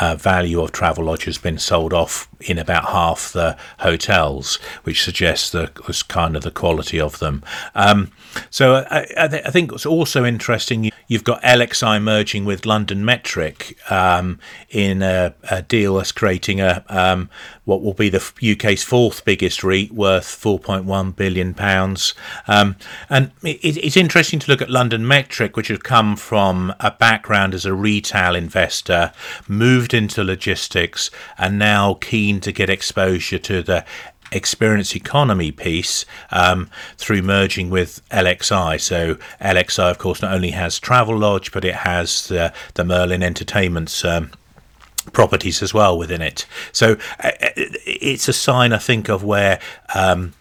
uh, 0.00 0.16
value 0.16 0.60
of 0.60 0.72
Travelodge 0.72 1.24
has 1.24 1.38
been 1.38 1.58
sold 1.58 1.92
off 1.92 2.28
in 2.40 2.58
about 2.58 2.86
half 2.86 3.32
the 3.32 3.56
hotels, 3.80 4.56
which 4.84 5.02
suggests 5.02 5.50
the 5.50 5.70
was 5.86 6.02
kind 6.02 6.36
of 6.36 6.42
the 6.42 6.50
quality 6.50 7.00
of 7.00 7.18
them. 7.18 7.42
Um, 7.74 8.10
so 8.50 8.86
I, 8.90 9.06
I, 9.16 9.28
th- 9.28 9.42
I, 9.46 9.50
think 9.50 9.72
it's 9.72 9.86
also 9.86 10.24
interesting. 10.24 10.90
You've 11.06 11.24
got 11.24 11.42
LXI 11.42 12.02
merging 12.02 12.44
with 12.44 12.62
LondonMetric 12.62 13.90
um, 13.90 14.38
in 14.70 15.02
a, 15.02 15.34
a, 15.50 15.62
deal 15.62 15.96
that's 15.96 16.12
creating 16.12 16.60
a 16.60 16.84
um, 16.88 17.30
what 17.64 17.82
will 17.82 17.94
be 17.94 18.08
the 18.08 18.18
UK's 18.42 18.82
fourth 18.82 19.24
biggest 19.24 19.62
REIT, 19.62 19.92
worth 19.92 20.26
4.1 20.26 21.14
billion 21.16 21.54
pounds. 21.54 22.14
Um, 22.46 22.76
and 23.08 23.30
it, 23.42 23.76
it's 23.76 23.96
interesting 23.96 24.38
to 24.40 24.50
look 24.50 24.62
at 24.62 24.68
LondonMetric, 24.68 25.56
which 25.56 25.68
has 25.68 25.78
come 25.78 26.16
from 26.16 26.74
a 26.80 26.90
background 26.90 27.54
as 27.54 27.64
a 27.64 27.74
retail 27.74 28.34
investor, 28.34 29.12
moved 29.64 29.94
into 29.94 30.22
logistics, 30.22 31.10
and 31.38 31.58
now 31.58 31.94
keen 31.94 32.38
to 32.40 32.52
get 32.52 32.68
exposure 32.68 33.38
to 33.38 33.62
the 33.62 33.82
experience 34.30 34.94
economy 34.94 35.50
piece 35.50 36.04
um, 36.30 36.68
through 36.98 37.22
merging 37.22 37.70
with 37.70 38.06
LXI. 38.10 38.78
So 38.80 39.14
LXI, 39.40 39.90
of 39.90 39.98
course, 39.98 40.20
not 40.20 40.34
only 40.34 40.50
has 40.50 40.78
Travelodge, 40.78 41.50
but 41.52 41.64
it 41.64 41.76
has 41.76 42.28
the, 42.28 42.52
the 42.74 42.84
Merlin 42.84 43.22
Entertainment's. 43.22 44.04
Um, 44.04 44.30
properties 45.12 45.62
as 45.62 45.74
well 45.74 45.98
within 45.98 46.22
it 46.22 46.46
so 46.72 46.96
uh, 47.22 47.28
uh, 47.28 47.50
it's 47.84 48.26
a 48.26 48.32
sign 48.32 48.72
i 48.72 48.78
think 48.78 49.10
of 49.10 49.22
where 49.22 49.60
um, 49.94 50.32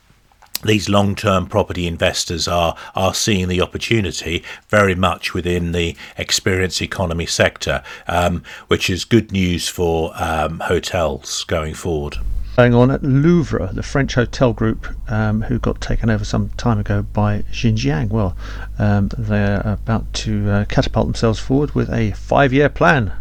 these 0.63 0.89
long-term 0.89 1.48
property 1.48 1.88
investors 1.88 2.48
are 2.48 2.75
are 2.96 3.13
seeing 3.13 3.48
the 3.48 3.62
opportunity 3.62 4.43
very 4.67 4.96
much 4.96 5.34
within 5.34 5.72
the 5.72 5.96
experience 6.17 6.82
economy 6.82 7.25
sector, 7.25 7.84
um, 8.08 8.43
which 8.67 8.89
is 8.89 9.05
good 9.05 9.32
news 9.32 9.67
for 9.67 10.12
um, 10.15 10.60
hotels 10.62 11.43
going 11.46 11.74
forward 11.74 12.17
going 12.55 12.74
on 12.75 12.91
at 12.91 13.01
Louvre, 13.01 13.72
the 13.74 13.82
French 13.82 14.13
hotel 14.13 14.53
group 14.53 14.88
um, 15.10 15.41
who 15.41 15.58
got 15.58 15.82
taken 15.82 16.10
over 16.10 16.24
some 16.24 16.50
time 16.50 16.77
ago 16.77 17.01
by 17.01 17.43
Jin 17.51 17.75
Jiang. 17.75 18.10
Well, 18.10 18.38
um, 18.77 19.10
they're 19.17 19.62
about 19.65 20.12
to 20.13 20.50
uh, 20.50 20.65
catapult 20.65 21.08
themselves 21.08 21.39
forward 21.39 21.74
with 21.74 21.91
a 21.91 22.12
five 22.12 22.53
year 22.53 22.70
plan, 22.70 23.13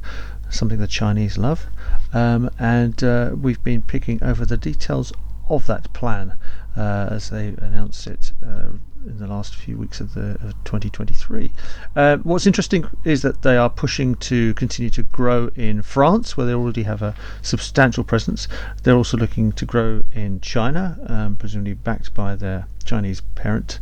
something 0.51 0.79
the 0.79 0.87
Chinese 0.87 1.39
love. 1.39 1.67
Um, 2.13 2.51
and 2.59 3.03
uh, 3.03 3.31
we've 3.35 3.63
been 3.65 3.81
picking 3.81 4.23
over 4.23 4.45
the 4.45 4.59
details 4.59 5.13
of 5.49 5.67
that 5.67 5.93
plan 5.93 6.37
uh, 6.77 7.09
as 7.11 7.31
they 7.31 7.49
announced 7.59 8.07
it 8.07 8.33
uh, 8.47 8.71
in 9.07 9.19
the 9.19 9.27
last 9.27 9.55
few 9.55 9.77
weeks 9.77 10.01
of 10.01 10.15
the 10.15 10.33
of 10.43 10.55
2023. 10.65 11.53
Uh, 11.97 12.17
what's 12.19 12.47
interesting 12.47 12.85
is 13.05 13.23
that 13.23 13.43
they 13.43 13.57
are 13.57 13.69
pushing 13.69 14.15
to 14.17 14.55
continue 14.55 14.91
to 14.91 15.03
grow 15.03 15.51
in 15.55 15.83
France, 15.83 16.37
where 16.37 16.47
they 16.47 16.55
already 16.55 16.85
have 16.85 17.03
a 17.03 17.15
substantial 17.43 18.05
presence. 18.05 18.49
They're 18.83 18.97
also 18.97 19.17
looking 19.17 19.53
to 19.53 19.67
grow 19.67 20.05
in 20.13 20.41
China, 20.41 20.99
um, 21.07 21.37
presumably 21.37 21.75
backed 21.75 22.15
by 22.15 22.37
their 22.37 22.67
Chinese 22.85 23.21
parent. 23.35 23.81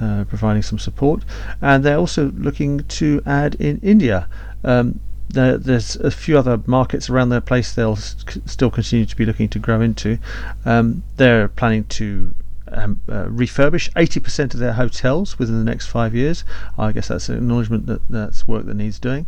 Uh, 0.00 0.24
providing 0.24 0.62
some 0.62 0.80
support, 0.80 1.22
and 1.60 1.84
they're 1.84 1.98
also 1.98 2.32
looking 2.32 2.82
to 2.84 3.22
add 3.24 3.54
in 3.56 3.78
India. 3.84 4.26
Um, 4.64 4.98
there, 5.32 5.58
there's 5.58 5.96
a 5.96 6.10
few 6.10 6.38
other 6.38 6.60
markets 6.66 7.08
around 7.10 7.30
their 7.30 7.40
place 7.40 7.72
they'll 7.72 7.96
still 7.96 8.70
continue 8.70 9.06
to 9.06 9.16
be 9.16 9.24
looking 9.24 9.48
to 9.50 9.58
grow 9.58 9.80
into. 9.80 10.18
Um, 10.64 11.02
they're 11.16 11.48
planning 11.48 11.84
to 11.84 12.34
um, 12.68 13.00
uh, 13.08 13.24
refurbish 13.24 13.90
80% 13.92 14.54
of 14.54 14.60
their 14.60 14.74
hotels 14.74 15.38
within 15.38 15.58
the 15.58 15.70
next 15.70 15.86
five 15.86 16.14
years. 16.14 16.44
I 16.78 16.92
guess 16.92 17.08
that's 17.08 17.28
an 17.28 17.36
acknowledgement 17.36 17.86
that 17.86 18.08
that's 18.08 18.46
work 18.48 18.66
that 18.66 18.74
needs 18.74 18.98
doing. 18.98 19.26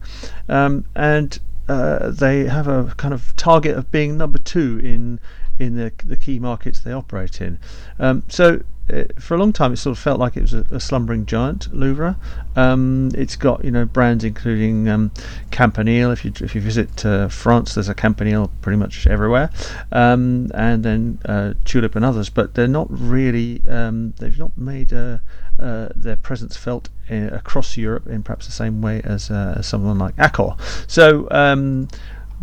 Um, 0.49 0.85
and 0.95 1.39
uh, 1.69 2.11
they 2.11 2.45
have 2.45 2.69
a 2.69 2.95
kind 2.97 3.15
of 3.15 3.35
target 3.37 3.77
of 3.77 3.91
being 3.91 4.17
number 4.17 4.39
two 4.39 4.81
in 4.83 5.19
in 5.65 5.77
the, 5.77 5.93
the 6.05 6.17
key 6.17 6.39
markets 6.39 6.81
they 6.81 6.93
operate 6.93 7.41
in. 7.41 7.59
Um, 7.99 8.25
so 8.29 8.63
it, 8.89 9.21
for 9.23 9.35
a 9.35 9.39
long 9.39 9.53
time, 9.53 9.73
it 9.73 9.77
sort 9.79 9.97
of 9.97 10.03
felt 10.03 10.21
like 10.21 10.37
it 10.37 10.43
was 10.43 10.53
a, 10.53 10.67
a 10.71 10.79
slumbering 10.79 11.25
giant, 11.25 11.73
Louvre. 11.73 12.17
Um, 12.55 13.11
it's 13.15 13.35
got 13.35 13.65
you 13.65 13.71
know 13.71 13.87
brands 13.87 14.25
including 14.25 14.89
um, 14.89 15.11
Campanile. 15.51 16.11
If 16.11 16.25
you 16.25 16.33
if 16.41 16.55
you 16.55 16.61
visit 16.61 17.05
uh, 17.05 17.29
France, 17.29 17.75
there's 17.75 17.89
a 17.89 17.95
Campanile 17.95 18.51
pretty 18.61 18.77
much 18.77 19.07
everywhere, 19.07 19.51
um, 19.91 20.51
and 20.55 20.85
then 20.85 21.19
uh, 21.25 21.55
Tulip 21.65 21.97
and 21.97 22.05
others. 22.05 22.29
But 22.29 22.55
they're 22.55 22.69
not 22.69 22.89
really. 22.91 23.63
Um, 23.67 24.13
they've 24.19 24.39
not 24.39 24.57
made 24.59 24.93
uh, 24.93 25.19
uh 25.59 25.89
their 25.95 26.17
presence 26.17 26.57
felt 26.57 26.91
uh, 27.11 27.29
across 27.29 27.77
Europe 27.79 28.07
in 28.07 28.23
perhaps 28.23 28.47
the 28.47 28.53
same 28.53 28.83
way 28.83 29.01
as, 29.05 29.31
uh, 29.31 29.63
someone 29.63 29.99
like 29.99 30.17
Accor. 30.17 30.59
So 30.91 31.27
um, 31.31 31.89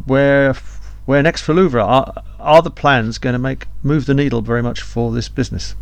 where 0.05 0.55
where 1.05 1.21
next 1.21 1.41
for 1.41 1.53
Louvre 1.53 1.83
are 2.41 2.61
the 2.61 2.71
plans 2.71 3.17
going 3.17 3.33
to 3.33 3.39
make 3.39 3.67
move 3.83 4.05
the 4.05 4.13
needle 4.13 4.41
very 4.41 4.61
much 4.61 4.81
for 4.81 5.11
this 5.11 5.29
business? 5.29 5.75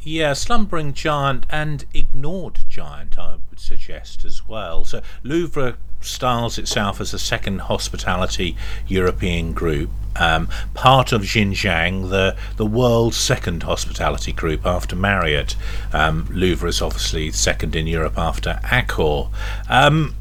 Yeah, 0.00 0.34
slumbering 0.34 0.92
giant 0.92 1.46
and 1.50 1.84
ignored 1.92 2.60
giant, 2.68 3.18
I 3.18 3.38
would 3.50 3.58
suggest 3.58 4.24
as 4.24 4.46
well. 4.46 4.84
So 4.84 5.02
Louvre 5.24 5.76
styles 6.00 6.58
itself 6.58 7.00
as 7.00 7.12
a 7.12 7.18
second 7.18 7.62
hospitality 7.62 8.56
European 8.86 9.52
group, 9.52 9.90
um, 10.14 10.48
part 10.74 11.10
of 11.10 11.24
Jin 11.24 11.52
Jiang, 11.52 12.10
the 12.10 12.36
the 12.56 12.64
world's 12.64 13.16
second 13.16 13.64
hospitality 13.64 14.32
group 14.32 14.64
after 14.64 14.94
Marriott. 14.94 15.56
Um, 15.92 16.28
Louvre 16.30 16.68
is 16.68 16.80
obviously 16.80 17.32
second 17.32 17.74
in 17.74 17.88
Europe 17.88 18.16
after 18.16 18.60
Accor. 18.62 19.30
Um, 19.68 20.14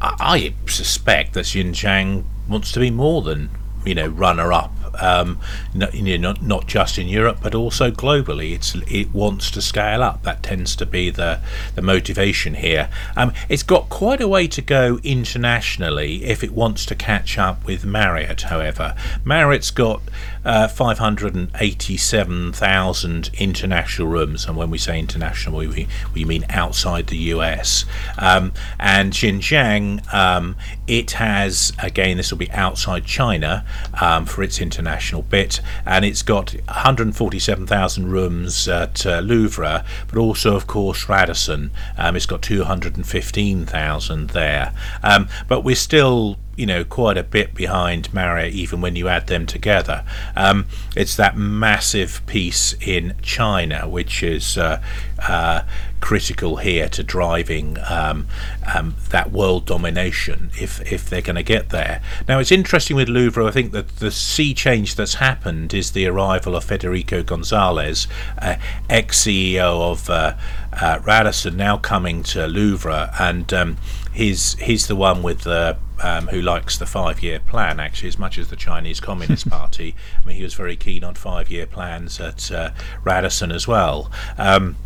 I, 0.00 0.14
I 0.20 0.70
suspect 0.70 1.32
that 1.32 1.46
Jin 1.46 1.72
Jiang 1.72 2.24
wants 2.48 2.72
to 2.72 2.80
be 2.80 2.90
more 2.90 3.22
than 3.22 3.50
you 3.84 3.94
know 3.94 4.08
runner 4.08 4.52
up 4.52 4.72
um, 5.00 5.38
not, 5.74 5.94
you 5.94 6.18
know, 6.18 6.32
not, 6.32 6.42
not 6.42 6.66
just 6.66 6.98
in 6.98 7.08
Europe 7.08 7.38
but 7.42 7.54
also 7.54 7.90
globally. 7.90 8.54
It's 8.54 8.74
it 8.90 9.12
wants 9.12 9.50
to 9.52 9.62
scale 9.62 10.02
up. 10.02 10.22
That 10.22 10.42
tends 10.42 10.76
to 10.76 10.86
be 10.86 11.10
the 11.10 11.40
the 11.74 11.82
motivation 11.82 12.54
here. 12.54 12.88
Um, 13.16 13.32
it's 13.48 13.62
got 13.62 13.88
quite 13.88 14.20
a 14.20 14.28
way 14.28 14.46
to 14.48 14.62
go 14.62 14.98
internationally 15.02 16.24
if 16.24 16.42
it 16.42 16.52
wants 16.52 16.86
to 16.86 16.94
catch 16.94 17.38
up 17.38 17.64
with 17.64 17.84
Marriott. 17.84 18.42
However, 18.42 18.94
Marriott's 19.24 19.70
got 19.70 20.02
uh, 20.46 20.68
587,000 20.68 23.30
international 23.34 24.08
rooms, 24.08 24.46
and 24.46 24.56
when 24.56 24.70
we 24.70 24.78
say 24.78 24.98
international, 24.98 25.58
we 25.58 25.86
we 26.14 26.24
mean 26.24 26.46
outside 26.48 27.08
the 27.08 27.18
US. 27.34 27.84
Um, 28.16 28.54
and 28.78 29.12
Jin 29.12 29.40
Jiang, 29.40 30.14
um, 30.14 30.56
it 30.86 31.10
has 31.12 31.74
again 31.82 32.16
this 32.16 32.30
will 32.30 32.38
be 32.38 32.50
outside 32.52 33.04
China 33.04 33.66
um, 34.00 34.24
for 34.24 34.42
its 34.44 34.60
international 34.60 35.22
bit, 35.22 35.60
and 35.84 36.04
it's 36.04 36.22
got 36.22 36.52
147,000 36.52 38.08
rooms 38.08 38.68
at 38.68 39.04
uh, 39.04 39.18
Louvre, 39.18 39.84
but 40.06 40.16
also, 40.16 40.54
of 40.54 40.68
course, 40.68 41.08
Radisson. 41.08 41.72
Um, 41.98 42.14
it's 42.14 42.26
got 42.26 42.42
215,000 42.42 44.30
there. 44.30 44.72
Um, 45.02 45.28
but 45.48 45.62
we're 45.62 45.74
still 45.74 46.38
you 46.56 46.66
know 46.66 46.84
quite 46.84 47.16
a 47.16 47.22
bit 47.22 47.54
behind 47.54 48.12
Marriott 48.12 48.54
even 48.54 48.80
when 48.80 48.96
you 48.96 49.08
add 49.08 49.26
them 49.26 49.46
together. 49.46 50.04
Um, 50.34 50.66
it's 50.96 51.16
that 51.16 51.36
massive 51.36 52.22
piece 52.26 52.74
in 52.80 53.14
China 53.22 53.88
which 53.88 54.22
is 54.22 54.58
uh, 54.58 54.82
uh, 55.20 55.62
critical 56.00 56.56
here 56.56 56.88
to 56.88 57.02
driving 57.02 57.76
um, 57.88 58.26
um, 58.74 58.94
that 59.10 59.32
world 59.32 59.66
domination 59.66 60.50
if 60.60 60.80
if 60.90 61.08
they're 61.08 61.22
going 61.22 61.36
to 61.36 61.42
get 61.42 61.70
there. 61.70 62.02
Now 62.28 62.38
it's 62.38 62.52
interesting 62.52 62.96
with 62.96 63.08
Louvre. 63.08 63.44
I 63.44 63.50
think 63.50 63.72
that 63.72 63.96
the 63.96 64.10
sea 64.10 64.54
change 64.54 64.94
that's 64.94 65.14
happened 65.14 65.74
is 65.74 65.92
the 65.92 66.06
arrival 66.06 66.56
of 66.56 66.64
Federico 66.64 67.22
Gonzalez, 67.22 68.06
uh, 68.38 68.56
ex 68.88 69.24
CEO 69.24 69.90
of 69.90 70.08
uh, 70.10 70.36
uh, 70.72 71.00
Radisson, 71.04 71.56
now 71.56 71.76
coming 71.76 72.22
to 72.24 72.46
Louvre, 72.46 73.12
and 73.18 73.52
um, 73.52 73.76
he's 74.12 74.54
he's 74.54 74.86
the 74.86 74.96
one 74.96 75.22
with 75.22 75.42
the 75.42 75.76
um, 76.02 76.28
who 76.28 76.40
likes 76.40 76.78
the 76.78 76.86
five 76.86 77.22
year 77.22 77.40
plan 77.40 77.80
actually 77.80 78.08
as 78.08 78.18
much 78.18 78.38
as 78.38 78.48
the 78.48 78.56
Chinese 78.56 79.00
Communist 79.00 79.48
Party. 79.50 79.94
I 80.22 80.26
mean, 80.26 80.36
he 80.36 80.42
was 80.42 80.54
very 80.54 80.76
keen 80.76 81.04
on 81.04 81.14
five 81.14 81.50
year 81.50 81.66
plans 81.66 82.20
at 82.20 82.50
uh, 82.50 82.70
Radisson 83.04 83.52
as 83.52 83.66
well. 83.66 84.10
Um, 84.38 84.76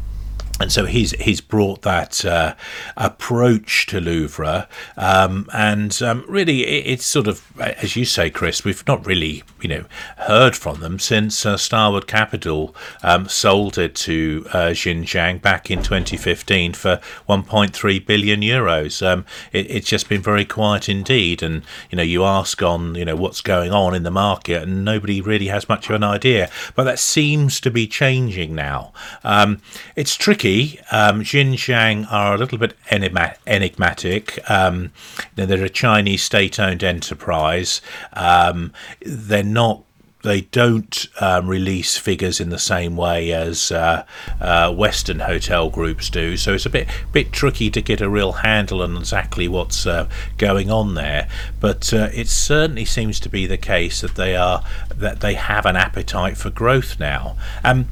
and 0.61 0.71
so 0.71 0.85
he's 0.85 1.13
he's 1.13 1.41
brought 1.41 1.81
that 1.83 2.23
uh, 2.23 2.55
approach 2.95 3.87
to 3.87 3.99
Louvre, 3.99 4.69
um, 4.99 5.49
and 5.55 6.03
um, 6.03 6.23
really 6.29 6.67
it, 6.67 6.87
it's 6.87 7.07
sort 7.07 7.27
of 7.27 7.43
as 7.59 7.97
you 7.97 8.05
say, 8.05 8.29
Chris. 8.29 8.63
We've 8.63 8.87
not 8.87 9.05
really 9.07 9.43
you 9.63 9.69
know 9.69 9.85
heard 10.19 10.55
from 10.55 10.81
them 10.81 10.99
since 10.99 11.47
uh, 11.47 11.57
Starwood 11.57 12.07
Capital 12.07 12.75
um, 13.03 13.27
sold 13.27 13.79
it 13.79 13.95
to 13.97 14.47
uh, 14.53 14.75
Jin 14.75 15.05
Jiang 15.05 15.41
back 15.41 15.71
in 15.71 15.83
2015 15.83 16.75
for 16.75 17.01
1.3 17.27 18.07
billion 18.07 18.43
euros. 18.43 19.05
Um, 19.05 19.25
it, 19.53 19.71
it's 19.71 19.89
just 19.89 20.11
been 20.11 20.23
very 20.23 20.45
quiet 20.45 20.91
indeed, 20.91 21.43
and 21.43 21.63
you 21.89 21.97
know 21.97 22.03
you 22.03 22.23
ask 22.23 22.63
on 22.63 22.97
you 22.97 23.07
know 23.07 23.17
what's 23.17 23.41
going 23.41 23.73
on 23.73 23.95
in 23.95 24.03
the 24.03 24.11
market, 24.11 24.65
and 24.65 24.85
nobody 24.85 25.23
really 25.23 25.47
has 25.47 25.71
much 25.71 25.89
of 25.89 25.95
an 25.95 26.05
idea. 26.05 26.51
But 26.75 26.85
that 26.85 26.99
seems 26.99 27.63
to 27.63 27.71
be 27.71 27.87
changing 27.87 28.55
now. 28.55 28.93
Um, 29.25 29.63
it's 29.97 30.17
tricky 30.17 30.50
um, 30.91 31.23
Jin 31.23 31.53
Jiang 31.53 32.11
are 32.11 32.35
a 32.35 32.39
little 32.39 32.59
bit 32.59 32.77
enigmatic. 32.91 34.51
Um, 34.51 34.93
they're 35.35 35.65
a 35.65 35.69
Chinese 35.69 36.23
state-owned 36.23 36.83
enterprise. 36.83 37.81
Um, 38.15 38.73
they're 39.01 39.43
not 39.43 39.85
they 40.23 40.43
don't 40.43 41.09
um, 41.21 41.47
release 41.47 41.97
figures 41.97 42.41
in 42.41 42.51
the 42.51 42.59
same 42.59 42.97
way 42.97 43.33
as 43.33 43.73
uh, 43.73 44.05
uh, 44.41 44.73
Western 44.73 45.21
hotel 45.21 45.71
groups 45.71 46.11
do. 46.11 46.37
So 46.37 46.55
it's 46.55 46.67
a 46.67 46.71
bit 46.71 46.89
bit 47.13 47.33
tricky 47.33 47.71
to 47.71 47.81
get 47.81 48.01
a 48.01 48.09
real 48.09 48.33
handle 48.33 48.83
on 48.83 48.97
exactly 48.97 49.49
what's 49.49 49.87
uh, 49.87 50.09
going 50.37 50.71
on 50.71 50.95
there. 50.95 51.29
But 51.59 51.93
uh, 51.93 52.09
it 52.13 52.29
certainly 52.29 52.85
seems 52.85 53.19
to 53.21 53.29
be 53.29 53.47
the 53.47 53.59
case 53.59 54.01
that 54.03 54.17
they 54.17 54.37
are 54.37 54.63
that 54.95 55.21
they 55.21 55.35
have 55.35 55.65
an 55.65 55.77
appetite 55.77 56.37
for 56.37 56.51
growth 56.51 57.01
now. 57.01 57.37
Um, 57.65 57.89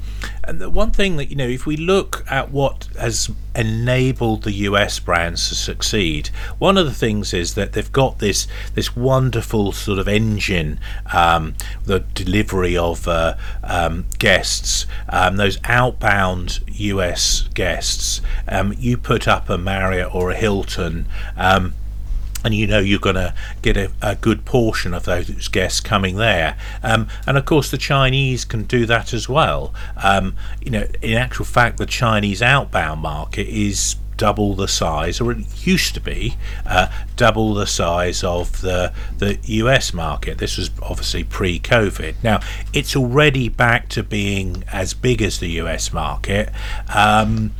and 0.49 0.59
the 0.59 0.69
one 0.69 0.89
thing 0.89 1.17
that 1.17 1.29
you 1.29 1.35
know, 1.35 1.47
if 1.47 1.67
we 1.67 1.77
look 1.77 2.25
at 2.29 2.51
what 2.51 2.89
has 2.99 3.29
enabled 3.55 4.43
the 4.43 4.51
US 4.51 4.99
brands 4.99 5.47
to 5.49 5.55
succeed, 5.55 6.29
one 6.57 6.75
of 6.75 6.87
the 6.87 6.93
things 6.93 7.33
is 7.33 7.53
that 7.53 7.73
they've 7.73 7.91
got 7.91 8.17
this 8.17 8.47
this 8.73 8.95
wonderful 8.95 9.71
sort 9.71 9.99
of 9.99 10.07
engine, 10.07 10.79
um, 11.13 11.53
the 11.85 11.99
delivery 11.99 12.75
of 12.75 13.07
uh, 13.07 13.35
um, 13.63 14.05
guests, 14.17 14.87
um, 15.09 15.37
those 15.37 15.59
outbound 15.65 16.61
US 16.67 17.43
guests. 17.53 18.21
Um, 18.47 18.73
you 18.77 18.97
put 18.97 19.27
up 19.27 19.49
a 19.49 19.57
Marriott 19.57 20.15
or 20.15 20.31
a 20.31 20.35
Hilton 20.35 21.05
um, 21.37 21.73
and 22.43 22.53
you 22.53 22.67
know 22.67 22.79
you're 22.79 22.99
going 22.99 23.15
to 23.15 23.33
get 23.61 23.77
a, 23.77 23.91
a, 24.01 24.15
good 24.15 24.45
portion 24.45 24.93
of 24.93 25.05
those 25.05 25.47
guests 25.47 25.79
coming 25.79 26.15
there. 26.15 26.57
Um, 26.83 27.07
and 27.27 27.37
of 27.37 27.45
course, 27.45 27.71
the 27.71 27.77
Chinese 27.77 28.45
can 28.45 28.63
do 28.63 28.85
that 28.85 29.13
as 29.13 29.27
well. 29.27 29.73
Um, 30.01 30.35
you 30.61 30.71
know, 30.71 30.87
in 31.01 31.17
actual 31.17 31.45
fact, 31.45 31.77
the 31.77 31.85
Chinese 31.85 32.41
outbound 32.41 33.01
market 33.01 33.47
is 33.47 33.95
double 34.19 34.53
the 34.53 34.67
size, 34.67 35.21
or 35.21 35.31
it 35.31 35.65
used 35.65 35.93
to 35.93 36.01
be 36.01 36.35
uh, 36.65 36.89
double 37.15 37.53
the 37.53 37.65
size 37.65 38.23
of 38.23 38.61
the 38.61 38.93
the 39.17 39.39
US 39.43 39.93
market. 39.93 40.37
This 40.37 40.57
was 40.57 40.69
obviously 40.83 41.23
pre-COVID. 41.23 42.15
Now 42.21 42.41
it's 42.73 42.95
already 42.95 43.47
back 43.49 43.87
to 43.89 44.03
being 44.03 44.65
as 44.71 44.93
big 44.93 45.21
as 45.21 45.39
the 45.39 45.49
US 45.61 45.93
market. 45.93 46.51
Um, 46.93 47.53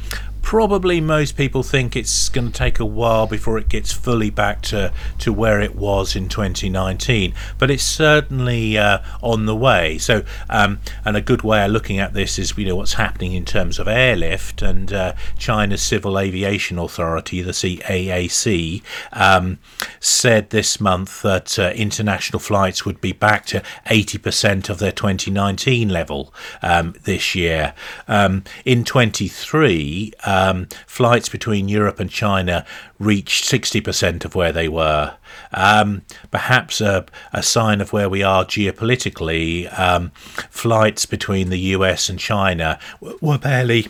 probably 0.50 1.00
most 1.00 1.38
people 1.38 1.62
think 1.62 1.96
it's 1.96 2.28
going 2.28 2.48
to 2.48 2.52
take 2.52 2.80
a 2.80 2.86
while 2.86 3.28
before 3.28 3.60
it 3.60 3.70
gets 3.70 3.92
fully 3.92 4.32
back 4.32 4.64
to, 4.64 4.92
to 5.20 5.32
where 5.32 5.62
it 5.62 5.76
was 5.76 6.16
in 6.16 6.28
2019, 6.28 7.32
but 7.60 7.70
it's 7.70 7.84
certainly 7.84 8.76
uh, 8.76 8.98
on 9.22 9.46
the 9.46 9.56
way. 9.56 9.96
So, 10.00 10.24
um, 10.50 10.80
and 11.06 11.16
a 11.16 11.22
good 11.22 11.44
way 11.44 11.64
of 11.64 11.70
looking 11.70 12.00
at 12.00 12.16
this 12.16 12.40
is 12.40 12.58
you 12.58 12.66
know 12.66 12.76
what's 12.78 12.94
happening 12.94 13.34
in 13.34 13.46
terms 13.46 13.78
of 13.78 13.88
airlift 13.88 14.64
and 14.64 14.92
uh, 14.92 15.14
China's 15.38 15.84
Civil 15.84 16.18
Aviation 16.18 16.80
Authority, 16.80 17.44
the 17.44 17.52
CAAC, 17.52 18.82
um, 19.14 19.60
said 20.00 20.50
this 20.50 20.82
month 20.82 21.22
that 21.22 21.60
uh, 21.60 21.74
international 21.76 22.40
flights 22.40 22.88
would 22.88 23.00
be 23.00 23.12
back 23.12 23.46
to 23.46 23.62
80% 23.86 24.68
of 24.68 24.80
their 24.80 24.92
2019 24.92 25.90
level 25.90 26.34
um, 26.64 26.96
this 27.04 27.36
year. 27.36 27.76
Um, 28.08 28.44
in 28.66 28.84
23 28.84 30.14
um, 30.40 30.68
flights 30.88 31.30
between 31.30 31.68
Europe 31.68 32.00
and 32.00 32.10
China 32.10 32.66
reached 32.98 33.44
60% 33.46 34.26
of 34.26 34.36
where 34.36 34.52
they 34.52 34.70
were. 34.70 35.16
Um, 35.52 36.04
perhaps 36.32 36.82
a, 36.82 37.06
a, 37.34 37.44
sign 37.44 37.82
of 37.82 37.92
where 37.92 38.10
we 38.10 38.24
are 38.24 38.46
geopolitically. 38.46 39.68
Um, 39.78 40.12
flights 40.50 41.06
between 41.06 41.50
the 41.50 41.60
US 41.76 42.10
and 42.10 42.20
China 42.20 42.80
were 43.22 43.38
barely 43.38 43.88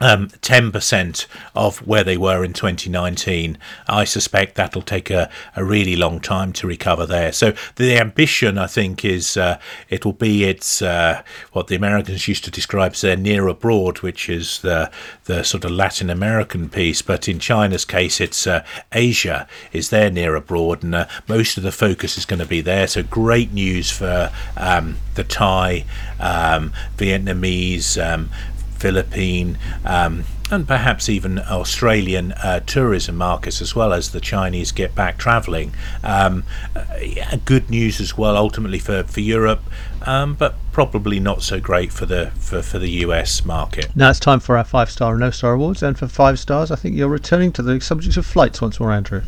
um, 0.00 0.28
10% 0.28 1.26
of 1.54 1.78
where 1.86 2.04
they 2.04 2.16
were 2.16 2.44
in 2.44 2.52
2019. 2.52 3.58
I 3.88 4.04
suspect 4.04 4.54
that'll 4.54 4.82
take 4.82 5.10
a, 5.10 5.30
a 5.54 5.64
really 5.64 5.96
long 5.96 6.20
time 6.20 6.52
to 6.54 6.66
recover 6.66 7.06
there. 7.06 7.32
So 7.32 7.54
the 7.76 7.98
ambition, 7.98 8.58
I 8.58 8.66
think, 8.66 9.04
is 9.04 9.36
uh, 9.36 9.58
it'll 9.88 10.12
be 10.12 10.44
its 10.44 10.82
uh, 10.82 11.22
what 11.52 11.68
the 11.68 11.76
Americans 11.76 12.28
used 12.28 12.44
to 12.44 12.50
describe 12.50 12.92
as 12.92 13.00
their 13.00 13.16
near 13.16 13.48
abroad, 13.48 14.00
which 14.00 14.28
is 14.28 14.60
the 14.60 14.90
the 15.24 15.42
sort 15.42 15.64
of 15.64 15.70
Latin 15.70 16.10
American 16.10 16.68
piece. 16.68 17.02
But 17.02 17.28
in 17.28 17.38
China's 17.38 17.84
case, 17.84 18.20
it's 18.20 18.46
uh, 18.46 18.64
Asia 18.92 19.48
is 19.72 19.90
their 19.90 20.10
near 20.10 20.34
abroad, 20.34 20.82
and 20.82 20.94
uh, 20.94 21.06
most 21.28 21.56
of 21.56 21.62
the 21.62 21.72
focus 21.72 22.18
is 22.18 22.24
going 22.24 22.40
to 22.40 22.46
be 22.46 22.60
there. 22.60 22.86
So 22.86 23.02
great 23.02 23.52
news 23.52 23.90
for 23.90 24.30
um, 24.56 24.96
the 25.14 25.24
Thai, 25.24 25.84
um, 26.20 26.72
Vietnamese, 26.96 27.96
um, 28.02 28.30
Philippine, 28.76 29.58
um, 29.84 30.24
and 30.50 30.66
perhaps 30.66 31.08
even 31.08 31.38
Australian 31.38 32.32
uh, 32.32 32.60
tourism 32.60 33.16
markets 33.16 33.60
as 33.60 33.74
well 33.74 33.92
as 33.92 34.12
the 34.12 34.20
Chinese 34.20 34.72
get 34.72 34.94
back 34.94 35.18
travelling. 35.18 35.72
Um, 36.04 36.44
uh, 36.74 37.36
good 37.44 37.68
news 37.68 38.00
as 38.00 38.16
well, 38.16 38.36
ultimately 38.36 38.78
for 38.78 39.02
for 39.04 39.20
Europe, 39.20 39.62
um, 40.02 40.34
but 40.34 40.54
probably 40.72 41.18
not 41.18 41.42
so 41.42 41.58
great 41.58 41.92
for 41.92 42.06
the 42.06 42.30
for, 42.38 42.62
for 42.62 42.78
the 42.78 42.90
US 43.04 43.44
market. 43.44 43.94
Now 43.96 44.10
it's 44.10 44.20
time 44.20 44.40
for 44.40 44.56
our 44.56 44.64
five 44.64 44.90
star 44.90 45.12
and 45.12 45.20
no 45.20 45.30
star 45.30 45.54
awards, 45.54 45.82
and 45.82 45.98
for 45.98 46.06
five 46.06 46.38
stars, 46.38 46.70
I 46.70 46.76
think 46.76 46.96
you're 46.96 47.08
returning 47.08 47.52
to 47.52 47.62
the 47.62 47.80
subject 47.80 48.16
of 48.16 48.26
flights 48.26 48.60
once 48.60 48.78
more, 48.78 48.92
Andrew. 48.92 49.22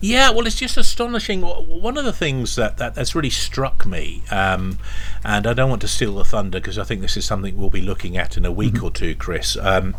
Yeah, 0.00 0.30
well, 0.30 0.46
it's 0.46 0.56
just 0.56 0.76
astonishing. 0.76 1.42
One 1.42 1.96
of 1.96 2.04
the 2.04 2.12
things 2.12 2.56
that, 2.56 2.76
that 2.76 2.94
that's 2.94 3.14
really 3.14 3.30
struck 3.30 3.84
me, 3.84 4.22
um, 4.30 4.78
and 5.24 5.46
I 5.46 5.54
don't 5.54 5.70
want 5.70 5.82
to 5.82 5.88
steal 5.88 6.14
the 6.14 6.24
thunder 6.24 6.60
because 6.60 6.78
I 6.78 6.84
think 6.84 7.00
this 7.00 7.16
is 7.16 7.24
something 7.24 7.56
we'll 7.56 7.70
be 7.70 7.80
looking 7.80 8.16
at 8.16 8.36
in 8.36 8.44
a 8.44 8.52
week 8.52 8.74
mm-hmm. 8.74 8.86
or 8.86 8.90
two, 8.90 9.14
Chris. 9.14 9.56
Um, 9.56 9.96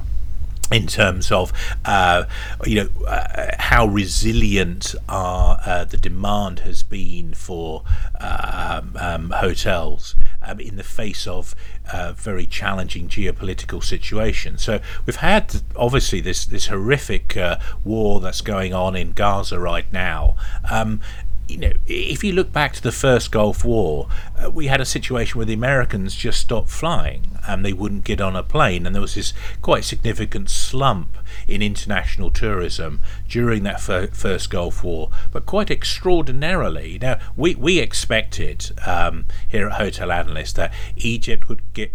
in 0.71 0.85
terms 0.85 1.31
of 1.31 1.51
uh, 1.85 2.25
you 2.65 2.75
know 2.75 3.05
uh, 3.05 3.55
how 3.57 3.87
resilient 3.87 4.95
our, 5.07 5.59
uh, 5.65 5.83
the 5.83 5.97
demand 5.97 6.59
has 6.59 6.83
been 6.83 7.33
for 7.33 7.83
um, 8.19 8.95
um, 8.99 9.31
hotels 9.31 10.15
um, 10.41 10.59
in 10.59 10.75
the 10.77 10.83
face 10.83 11.27
of 11.27 11.55
uh, 11.91 12.13
very 12.15 12.45
challenging 12.45 13.07
geopolitical 13.07 13.83
situation. 13.83 14.57
So 14.57 14.79
we've 15.05 15.17
had 15.17 15.61
obviously 15.75 16.21
this 16.21 16.45
this 16.45 16.67
horrific 16.67 17.35
uh, 17.37 17.57
war 17.83 18.19
that's 18.19 18.41
going 18.41 18.73
on 18.73 18.95
in 18.95 19.11
Gaza 19.11 19.59
right 19.59 19.91
now, 19.91 20.35
um, 20.69 21.01
you 21.49 21.57
know, 21.57 21.71
if 21.87 22.23
you 22.23 22.31
look 22.31 22.53
back 22.53 22.73
to 22.73 22.81
the 22.81 22.91
first 22.91 23.31
Gulf 23.31 23.65
War, 23.65 24.07
uh, 24.37 24.51
we 24.51 24.67
had 24.67 24.79
a 24.79 24.85
situation 24.85 25.37
where 25.37 25.45
the 25.45 25.53
Americans 25.53 26.13
just 26.13 26.39
stopped 26.39 26.69
flying 26.69 27.39
and 27.47 27.65
they 27.65 27.73
wouldn't 27.73 28.03
get 28.03 28.21
on 28.21 28.35
a 28.35 28.43
plane, 28.43 28.85
and 28.85 28.93
there 28.93 29.01
was 29.01 29.15
this 29.15 29.33
quite 29.61 29.83
significant 29.83 30.49
slump 30.49 31.17
in 31.49 31.61
international 31.61 32.29
tourism 32.29 32.99
during 33.27 33.63
that 33.63 33.81
fir- 33.81 34.07
first 34.07 34.49
Gulf 34.49 34.83
War. 34.83 35.09
But 35.31 35.45
quite 35.45 35.71
extraordinarily, 35.71 36.99
now 37.01 37.19
we 37.35 37.55
we 37.55 37.79
expected 37.79 38.71
um, 38.85 39.25
here 39.47 39.67
at 39.67 39.73
Hotel 39.73 40.11
Analyst 40.11 40.55
that 40.55 40.73
Egypt 40.97 41.49
would 41.49 41.61
get 41.73 41.93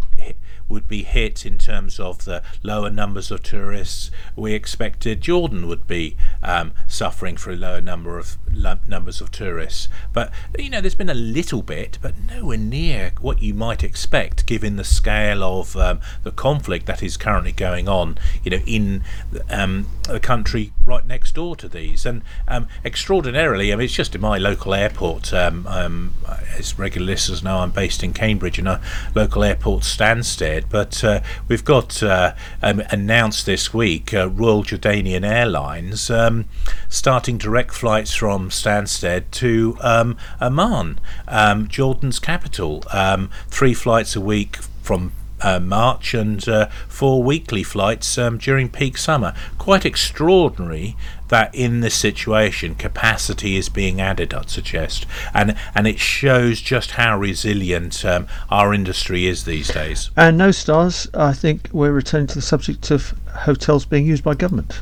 would 0.67 0.87
be 0.87 1.03
hit 1.03 1.45
in 1.45 1.57
terms 1.57 1.99
of 1.99 2.25
the 2.25 2.41
lower 2.63 2.89
numbers 2.89 3.31
of 3.31 3.43
tourists. 3.43 4.11
We 4.35 4.53
expected 4.53 5.21
Jordan 5.21 5.67
would 5.67 5.87
be 5.87 6.17
um, 6.41 6.73
suffering 6.87 7.37
for 7.37 7.51
a 7.51 7.55
lower 7.55 7.81
number 7.81 8.17
of 8.17 8.37
numbers 8.87 9.21
of 9.21 9.31
tourists. 9.31 9.87
But 10.13 10.31
you 10.57 10.69
know, 10.69 10.81
there's 10.81 10.95
been 10.95 11.09
a 11.09 11.13
little 11.13 11.61
bit, 11.61 11.97
but 12.01 12.15
nowhere 12.19 12.57
near 12.57 13.11
what 13.21 13.41
you 13.41 13.53
might 13.53 13.83
expect, 13.83 14.45
given 14.45 14.75
the 14.75 14.83
scale 14.83 15.43
of 15.43 15.75
um, 15.75 15.99
the 16.23 16.31
conflict 16.31 16.85
that 16.87 17.03
is 17.03 17.17
currently 17.17 17.51
going 17.51 17.87
on. 17.87 18.17
You 18.43 18.51
know, 18.51 18.63
in 18.65 19.03
um, 19.49 19.87
the 20.03 20.19
country 20.19 20.73
right 20.85 21.05
next 21.05 21.35
door 21.35 21.55
to 21.57 21.67
these, 21.67 22.05
and 22.05 22.21
um, 22.47 22.67
extraordinarily, 22.83 23.71
I 23.71 23.75
mean, 23.75 23.85
it's 23.85 23.93
just 23.93 24.15
in 24.15 24.21
my 24.21 24.37
local 24.37 24.73
airport. 24.73 25.33
Um, 25.33 25.67
um, 25.67 26.13
as 26.57 26.77
regular 26.79 27.05
listeners 27.07 27.43
know, 27.43 27.57
I'm 27.57 27.71
based 27.71 28.03
in 28.03 28.13
Cambridge, 28.13 28.57
and 28.59 28.67
a 28.67 28.81
local 29.13 29.43
airport 29.43 29.83
But 30.69 31.03
uh, 31.03 31.21
we've 31.47 31.65
got 31.65 32.01
uh, 32.01 32.33
um, 32.61 32.81
announced 32.89 33.45
this 33.45 33.73
week 33.73 34.13
uh, 34.13 34.29
Royal 34.29 34.63
Jordanian 34.63 35.25
Airlines 35.25 36.09
um, 36.09 36.45
starting 36.89 37.37
direct 37.37 37.73
flights 37.73 38.13
from 38.13 38.49
Stansted 38.49 39.31
to 39.31 39.77
um, 39.81 40.17
Amman, 40.39 40.99
um, 41.27 41.67
Jordan's 41.67 42.19
capital. 42.19 42.83
Um, 42.91 43.29
three 43.47 43.73
flights 43.73 44.15
a 44.15 44.21
week 44.21 44.57
from 44.81 45.11
uh, 45.41 45.59
March 45.59 46.13
and 46.13 46.47
uh, 46.47 46.67
four 46.87 47.21
weekly 47.21 47.63
flights 47.63 48.17
um, 48.17 48.37
during 48.37 48.69
peak 48.69 48.97
summer. 48.97 49.33
Quite 49.57 49.85
extraordinary 49.85 50.95
that 51.29 51.53
in 51.53 51.79
this 51.79 51.95
situation 51.95 52.75
capacity 52.75 53.57
is 53.57 53.69
being 53.69 53.99
added, 53.99 54.33
I'd 54.33 54.49
suggest, 54.49 55.05
and 55.33 55.55
and 55.73 55.87
it 55.87 55.99
shows 55.99 56.61
just 56.61 56.91
how 56.91 57.17
resilient 57.17 58.05
um, 58.05 58.27
our 58.49 58.73
industry 58.73 59.25
is 59.25 59.45
these 59.45 59.69
days. 59.69 60.11
And 60.15 60.37
no 60.37 60.51
stars, 60.51 61.07
I 61.13 61.33
think 61.33 61.69
we're 61.71 61.91
returning 61.91 62.27
to 62.27 62.35
the 62.35 62.41
subject 62.41 62.91
of 62.91 63.13
hotels 63.33 63.85
being 63.85 64.05
used 64.05 64.23
by 64.23 64.35
government. 64.35 64.81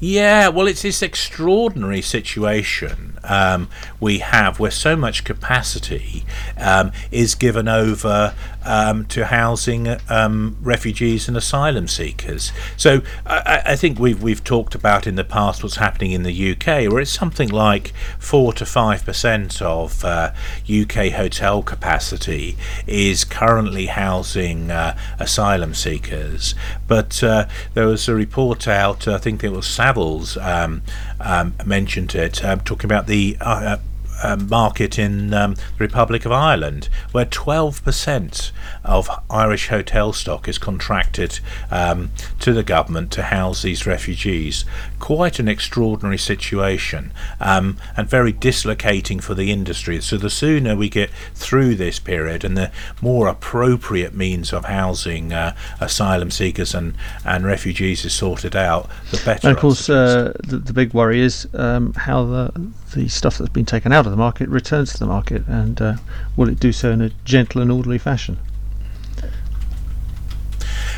Yeah, 0.00 0.48
well, 0.48 0.68
it's 0.68 0.82
this 0.82 1.02
extraordinary 1.02 2.02
situation 2.02 3.18
um, 3.24 3.68
we 4.00 4.18
have 4.18 4.58
where 4.58 4.70
so 4.70 4.96
much 4.96 5.24
capacity 5.24 6.24
um, 6.56 6.92
is 7.10 7.34
given 7.34 7.68
over 7.68 8.34
um, 8.68 9.06
to 9.06 9.24
housing 9.26 9.96
um, 10.10 10.58
refugees 10.60 11.26
and 11.26 11.36
asylum 11.36 11.88
seekers. 11.88 12.52
So 12.76 13.00
I, 13.26 13.62
I, 13.64 13.76
think 13.76 13.98
we've 13.98 14.22
we've 14.22 14.44
talked 14.44 14.74
about 14.74 15.06
in 15.06 15.14
the 15.14 15.24
past 15.24 15.62
what's 15.62 15.76
happening 15.76 16.12
in 16.12 16.22
the 16.22 16.52
UK, 16.52 16.92
where 16.92 17.00
it's 17.00 17.10
something 17.10 17.48
like 17.48 17.94
four 18.18 18.52
to 18.52 18.66
five 18.66 19.04
percent 19.04 19.62
of 19.62 20.04
uh, 20.04 20.32
UK 20.70 21.12
hotel 21.12 21.62
capacity 21.62 22.58
is 22.86 23.24
currently 23.24 23.86
housing 23.86 24.70
uh, 24.70 24.96
asylum 25.18 25.72
seekers. 25.72 26.54
But 26.86 27.22
uh, 27.22 27.46
there 27.72 27.86
was 27.86 28.06
a 28.06 28.14
report 28.14 28.68
out, 28.68 29.08
I 29.08 29.16
think 29.16 29.42
it 29.42 29.50
was 29.50 29.64
Savills 29.64 30.36
um, 30.44 30.82
um, 31.20 31.54
mentioned 31.64 32.14
it, 32.14 32.44
um, 32.44 32.60
talking 32.60 32.84
about 32.84 33.06
the 33.06 33.38
uh, 33.40 33.78
um, 34.22 34.48
market 34.48 34.98
in 34.98 35.32
um, 35.34 35.54
the 35.54 35.62
Republic 35.78 36.24
of 36.24 36.32
Ireland, 36.32 36.88
where 37.12 37.26
12% 37.26 38.50
of 38.84 39.10
Irish 39.30 39.68
hotel 39.68 40.12
stock 40.12 40.48
is 40.48 40.58
contracted 40.58 41.40
um, 41.70 42.10
to 42.40 42.52
the 42.52 42.62
government 42.62 43.10
to 43.12 43.24
house 43.24 43.62
these 43.62 43.86
refugees. 43.86 44.64
Quite 44.98 45.38
an 45.38 45.48
extraordinary 45.48 46.18
situation 46.18 47.12
um, 47.40 47.78
and 47.96 48.08
very 48.08 48.32
dislocating 48.32 49.20
for 49.20 49.34
the 49.34 49.50
industry. 49.52 50.00
So, 50.00 50.16
the 50.16 50.30
sooner 50.30 50.74
we 50.74 50.88
get 50.88 51.10
through 51.34 51.76
this 51.76 51.98
period 51.98 52.44
and 52.44 52.56
the 52.56 52.72
more 53.00 53.28
appropriate 53.28 54.14
means 54.14 54.52
of 54.52 54.64
housing 54.64 55.32
uh, 55.32 55.54
asylum 55.80 56.30
seekers 56.30 56.74
and, 56.74 56.94
and 57.24 57.44
refugees 57.44 58.04
is 58.04 58.12
sorted 58.12 58.56
out, 58.56 58.88
the 59.10 59.22
better. 59.24 59.48
And 59.48 59.56
of 59.56 59.60
course, 59.60 59.88
uh, 59.88 60.32
the, 60.44 60.58
the 60.58 60.72
big 60.72 60.92
worry 60.92 61.20
is 61.20 61.48
um, 61.54 61.92
how 61.94 62.24
the, 62.24 62.72
the 62.94 63.08
stuff 63.08 63.38
that's 63.38 63.50
been 63.50 63.64
taken 63.64 63.92
out 63.92 64.06
of 64.08 64.12
the 64.12 64.16
market 64.16 64.48
returns 64.48 64.92
to 64.92 64.98
the 64.98 65.06
market, 65.06 65.46
and 65.46 65.80
uh, 65.80 65.94
will 66.36 66.48
it 66.48 66.58
do 66.58 66.72
so 66.72 66.90
in 66.90 67.00
a 67.00 67.10
gentle 67.24 67.60
and 67.60 67.70
orderly 67.70 67.98
fashion? 67.98 68.38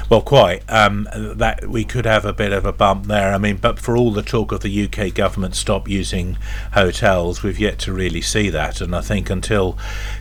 Well, 0.09 0.23
quite. 0.23 0.64
Um, 0.68 1.07
that 1.14 1.68
we 1.68 1.85
could 1.85 2.05
have 2.05 2.25
a 2.25 2.33
bit 2.33 2.53
of 2.53 2.64
a 2.64 2.73
bump 2.73 3.07
there. 3.07 3.33
I 3.33 3.38
mean, 3.38 3.59
but 3.59 3.79
for 3.79 3.96
all 3.96 4.11
the 4.11 4.23
talk 4.23 4.51
of 4.51 4.61
the 4.61 4.85
UK 4.85 5.14
government 5.14 5.55
stop 5.55 5.88
using 5.88 6.37
hotels, 6.73 7.44
we've 7.44 7.61
yet 7.61 7.79
to 7.81 7.92
really 7.92 8.20
see 8.20 8.51
that. 8.51 8.81
And 8.81 8.94
I 8.94 9.03
think 9.03 9.31
until 9.31 9.79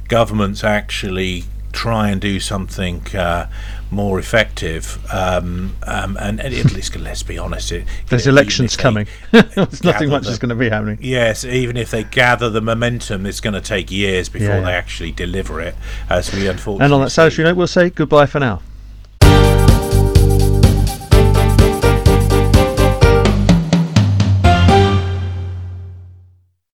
governments 0.08 0.64
actually 0.64 1.46
try 1.72 2.10
and 2.10 2.20
do 2.20 2.40
something 2.40 3.06
uh, 3.16 3.50
more 3.92 4.20
effective. 4.20 4.98
Um, 5.14 5.76
um, 5.84 6.18
and, 6.20 6.40
and, 6.40 6.54
at 6.54 6.74
least, 6.74 6.96
let's 6.96 7.24
be 7.24 7.38
honest, 7.38 7.72
it, 7.72 7.88
there's 8.08 8.28
elections 8.28 8.76
coming. 8.76 9.08
there's 9.32 9.84
nothing 9.84 10.10
much 10.10 10.24
the, 10.24 10.32
is 10.32 10.40
going 10.40 10.50
to 10.50 10.56
be 10.56 10.70
happening. 10.70 11.00
Yes, 11.02 11.46
even 11.46 11.78
if 11.78 11.92
they 11.92 12.04
gather 12.04 12.50
the 12.50 12.62
momentum, 12.62 13.26
it's 13.26 13.40
going 13.40 13.54
to 13.54 13.62
take 13.62 13.92
years 13.92 14.30
before 14.30 14.48
yeah, 14.48 14.56
yeah. 14.60 14.66
they 14.66 14.74
actually 14.74 15.12
deliver 15.12 15.62
it. 15.62 15.76
As 16.10 16.34
we 16.34 16.48
unfortunately. 16.48 16.86
And 16.86 16.94
on 16.94 17.02
that 17.02 17.10
salutary 17.12 17.46
note, 17.46 17.58
we'll 17.58 17.68
say 17.68 17.90
goodbye 17.90 18.26
for 18.26 18.40
now. 18.40 18.62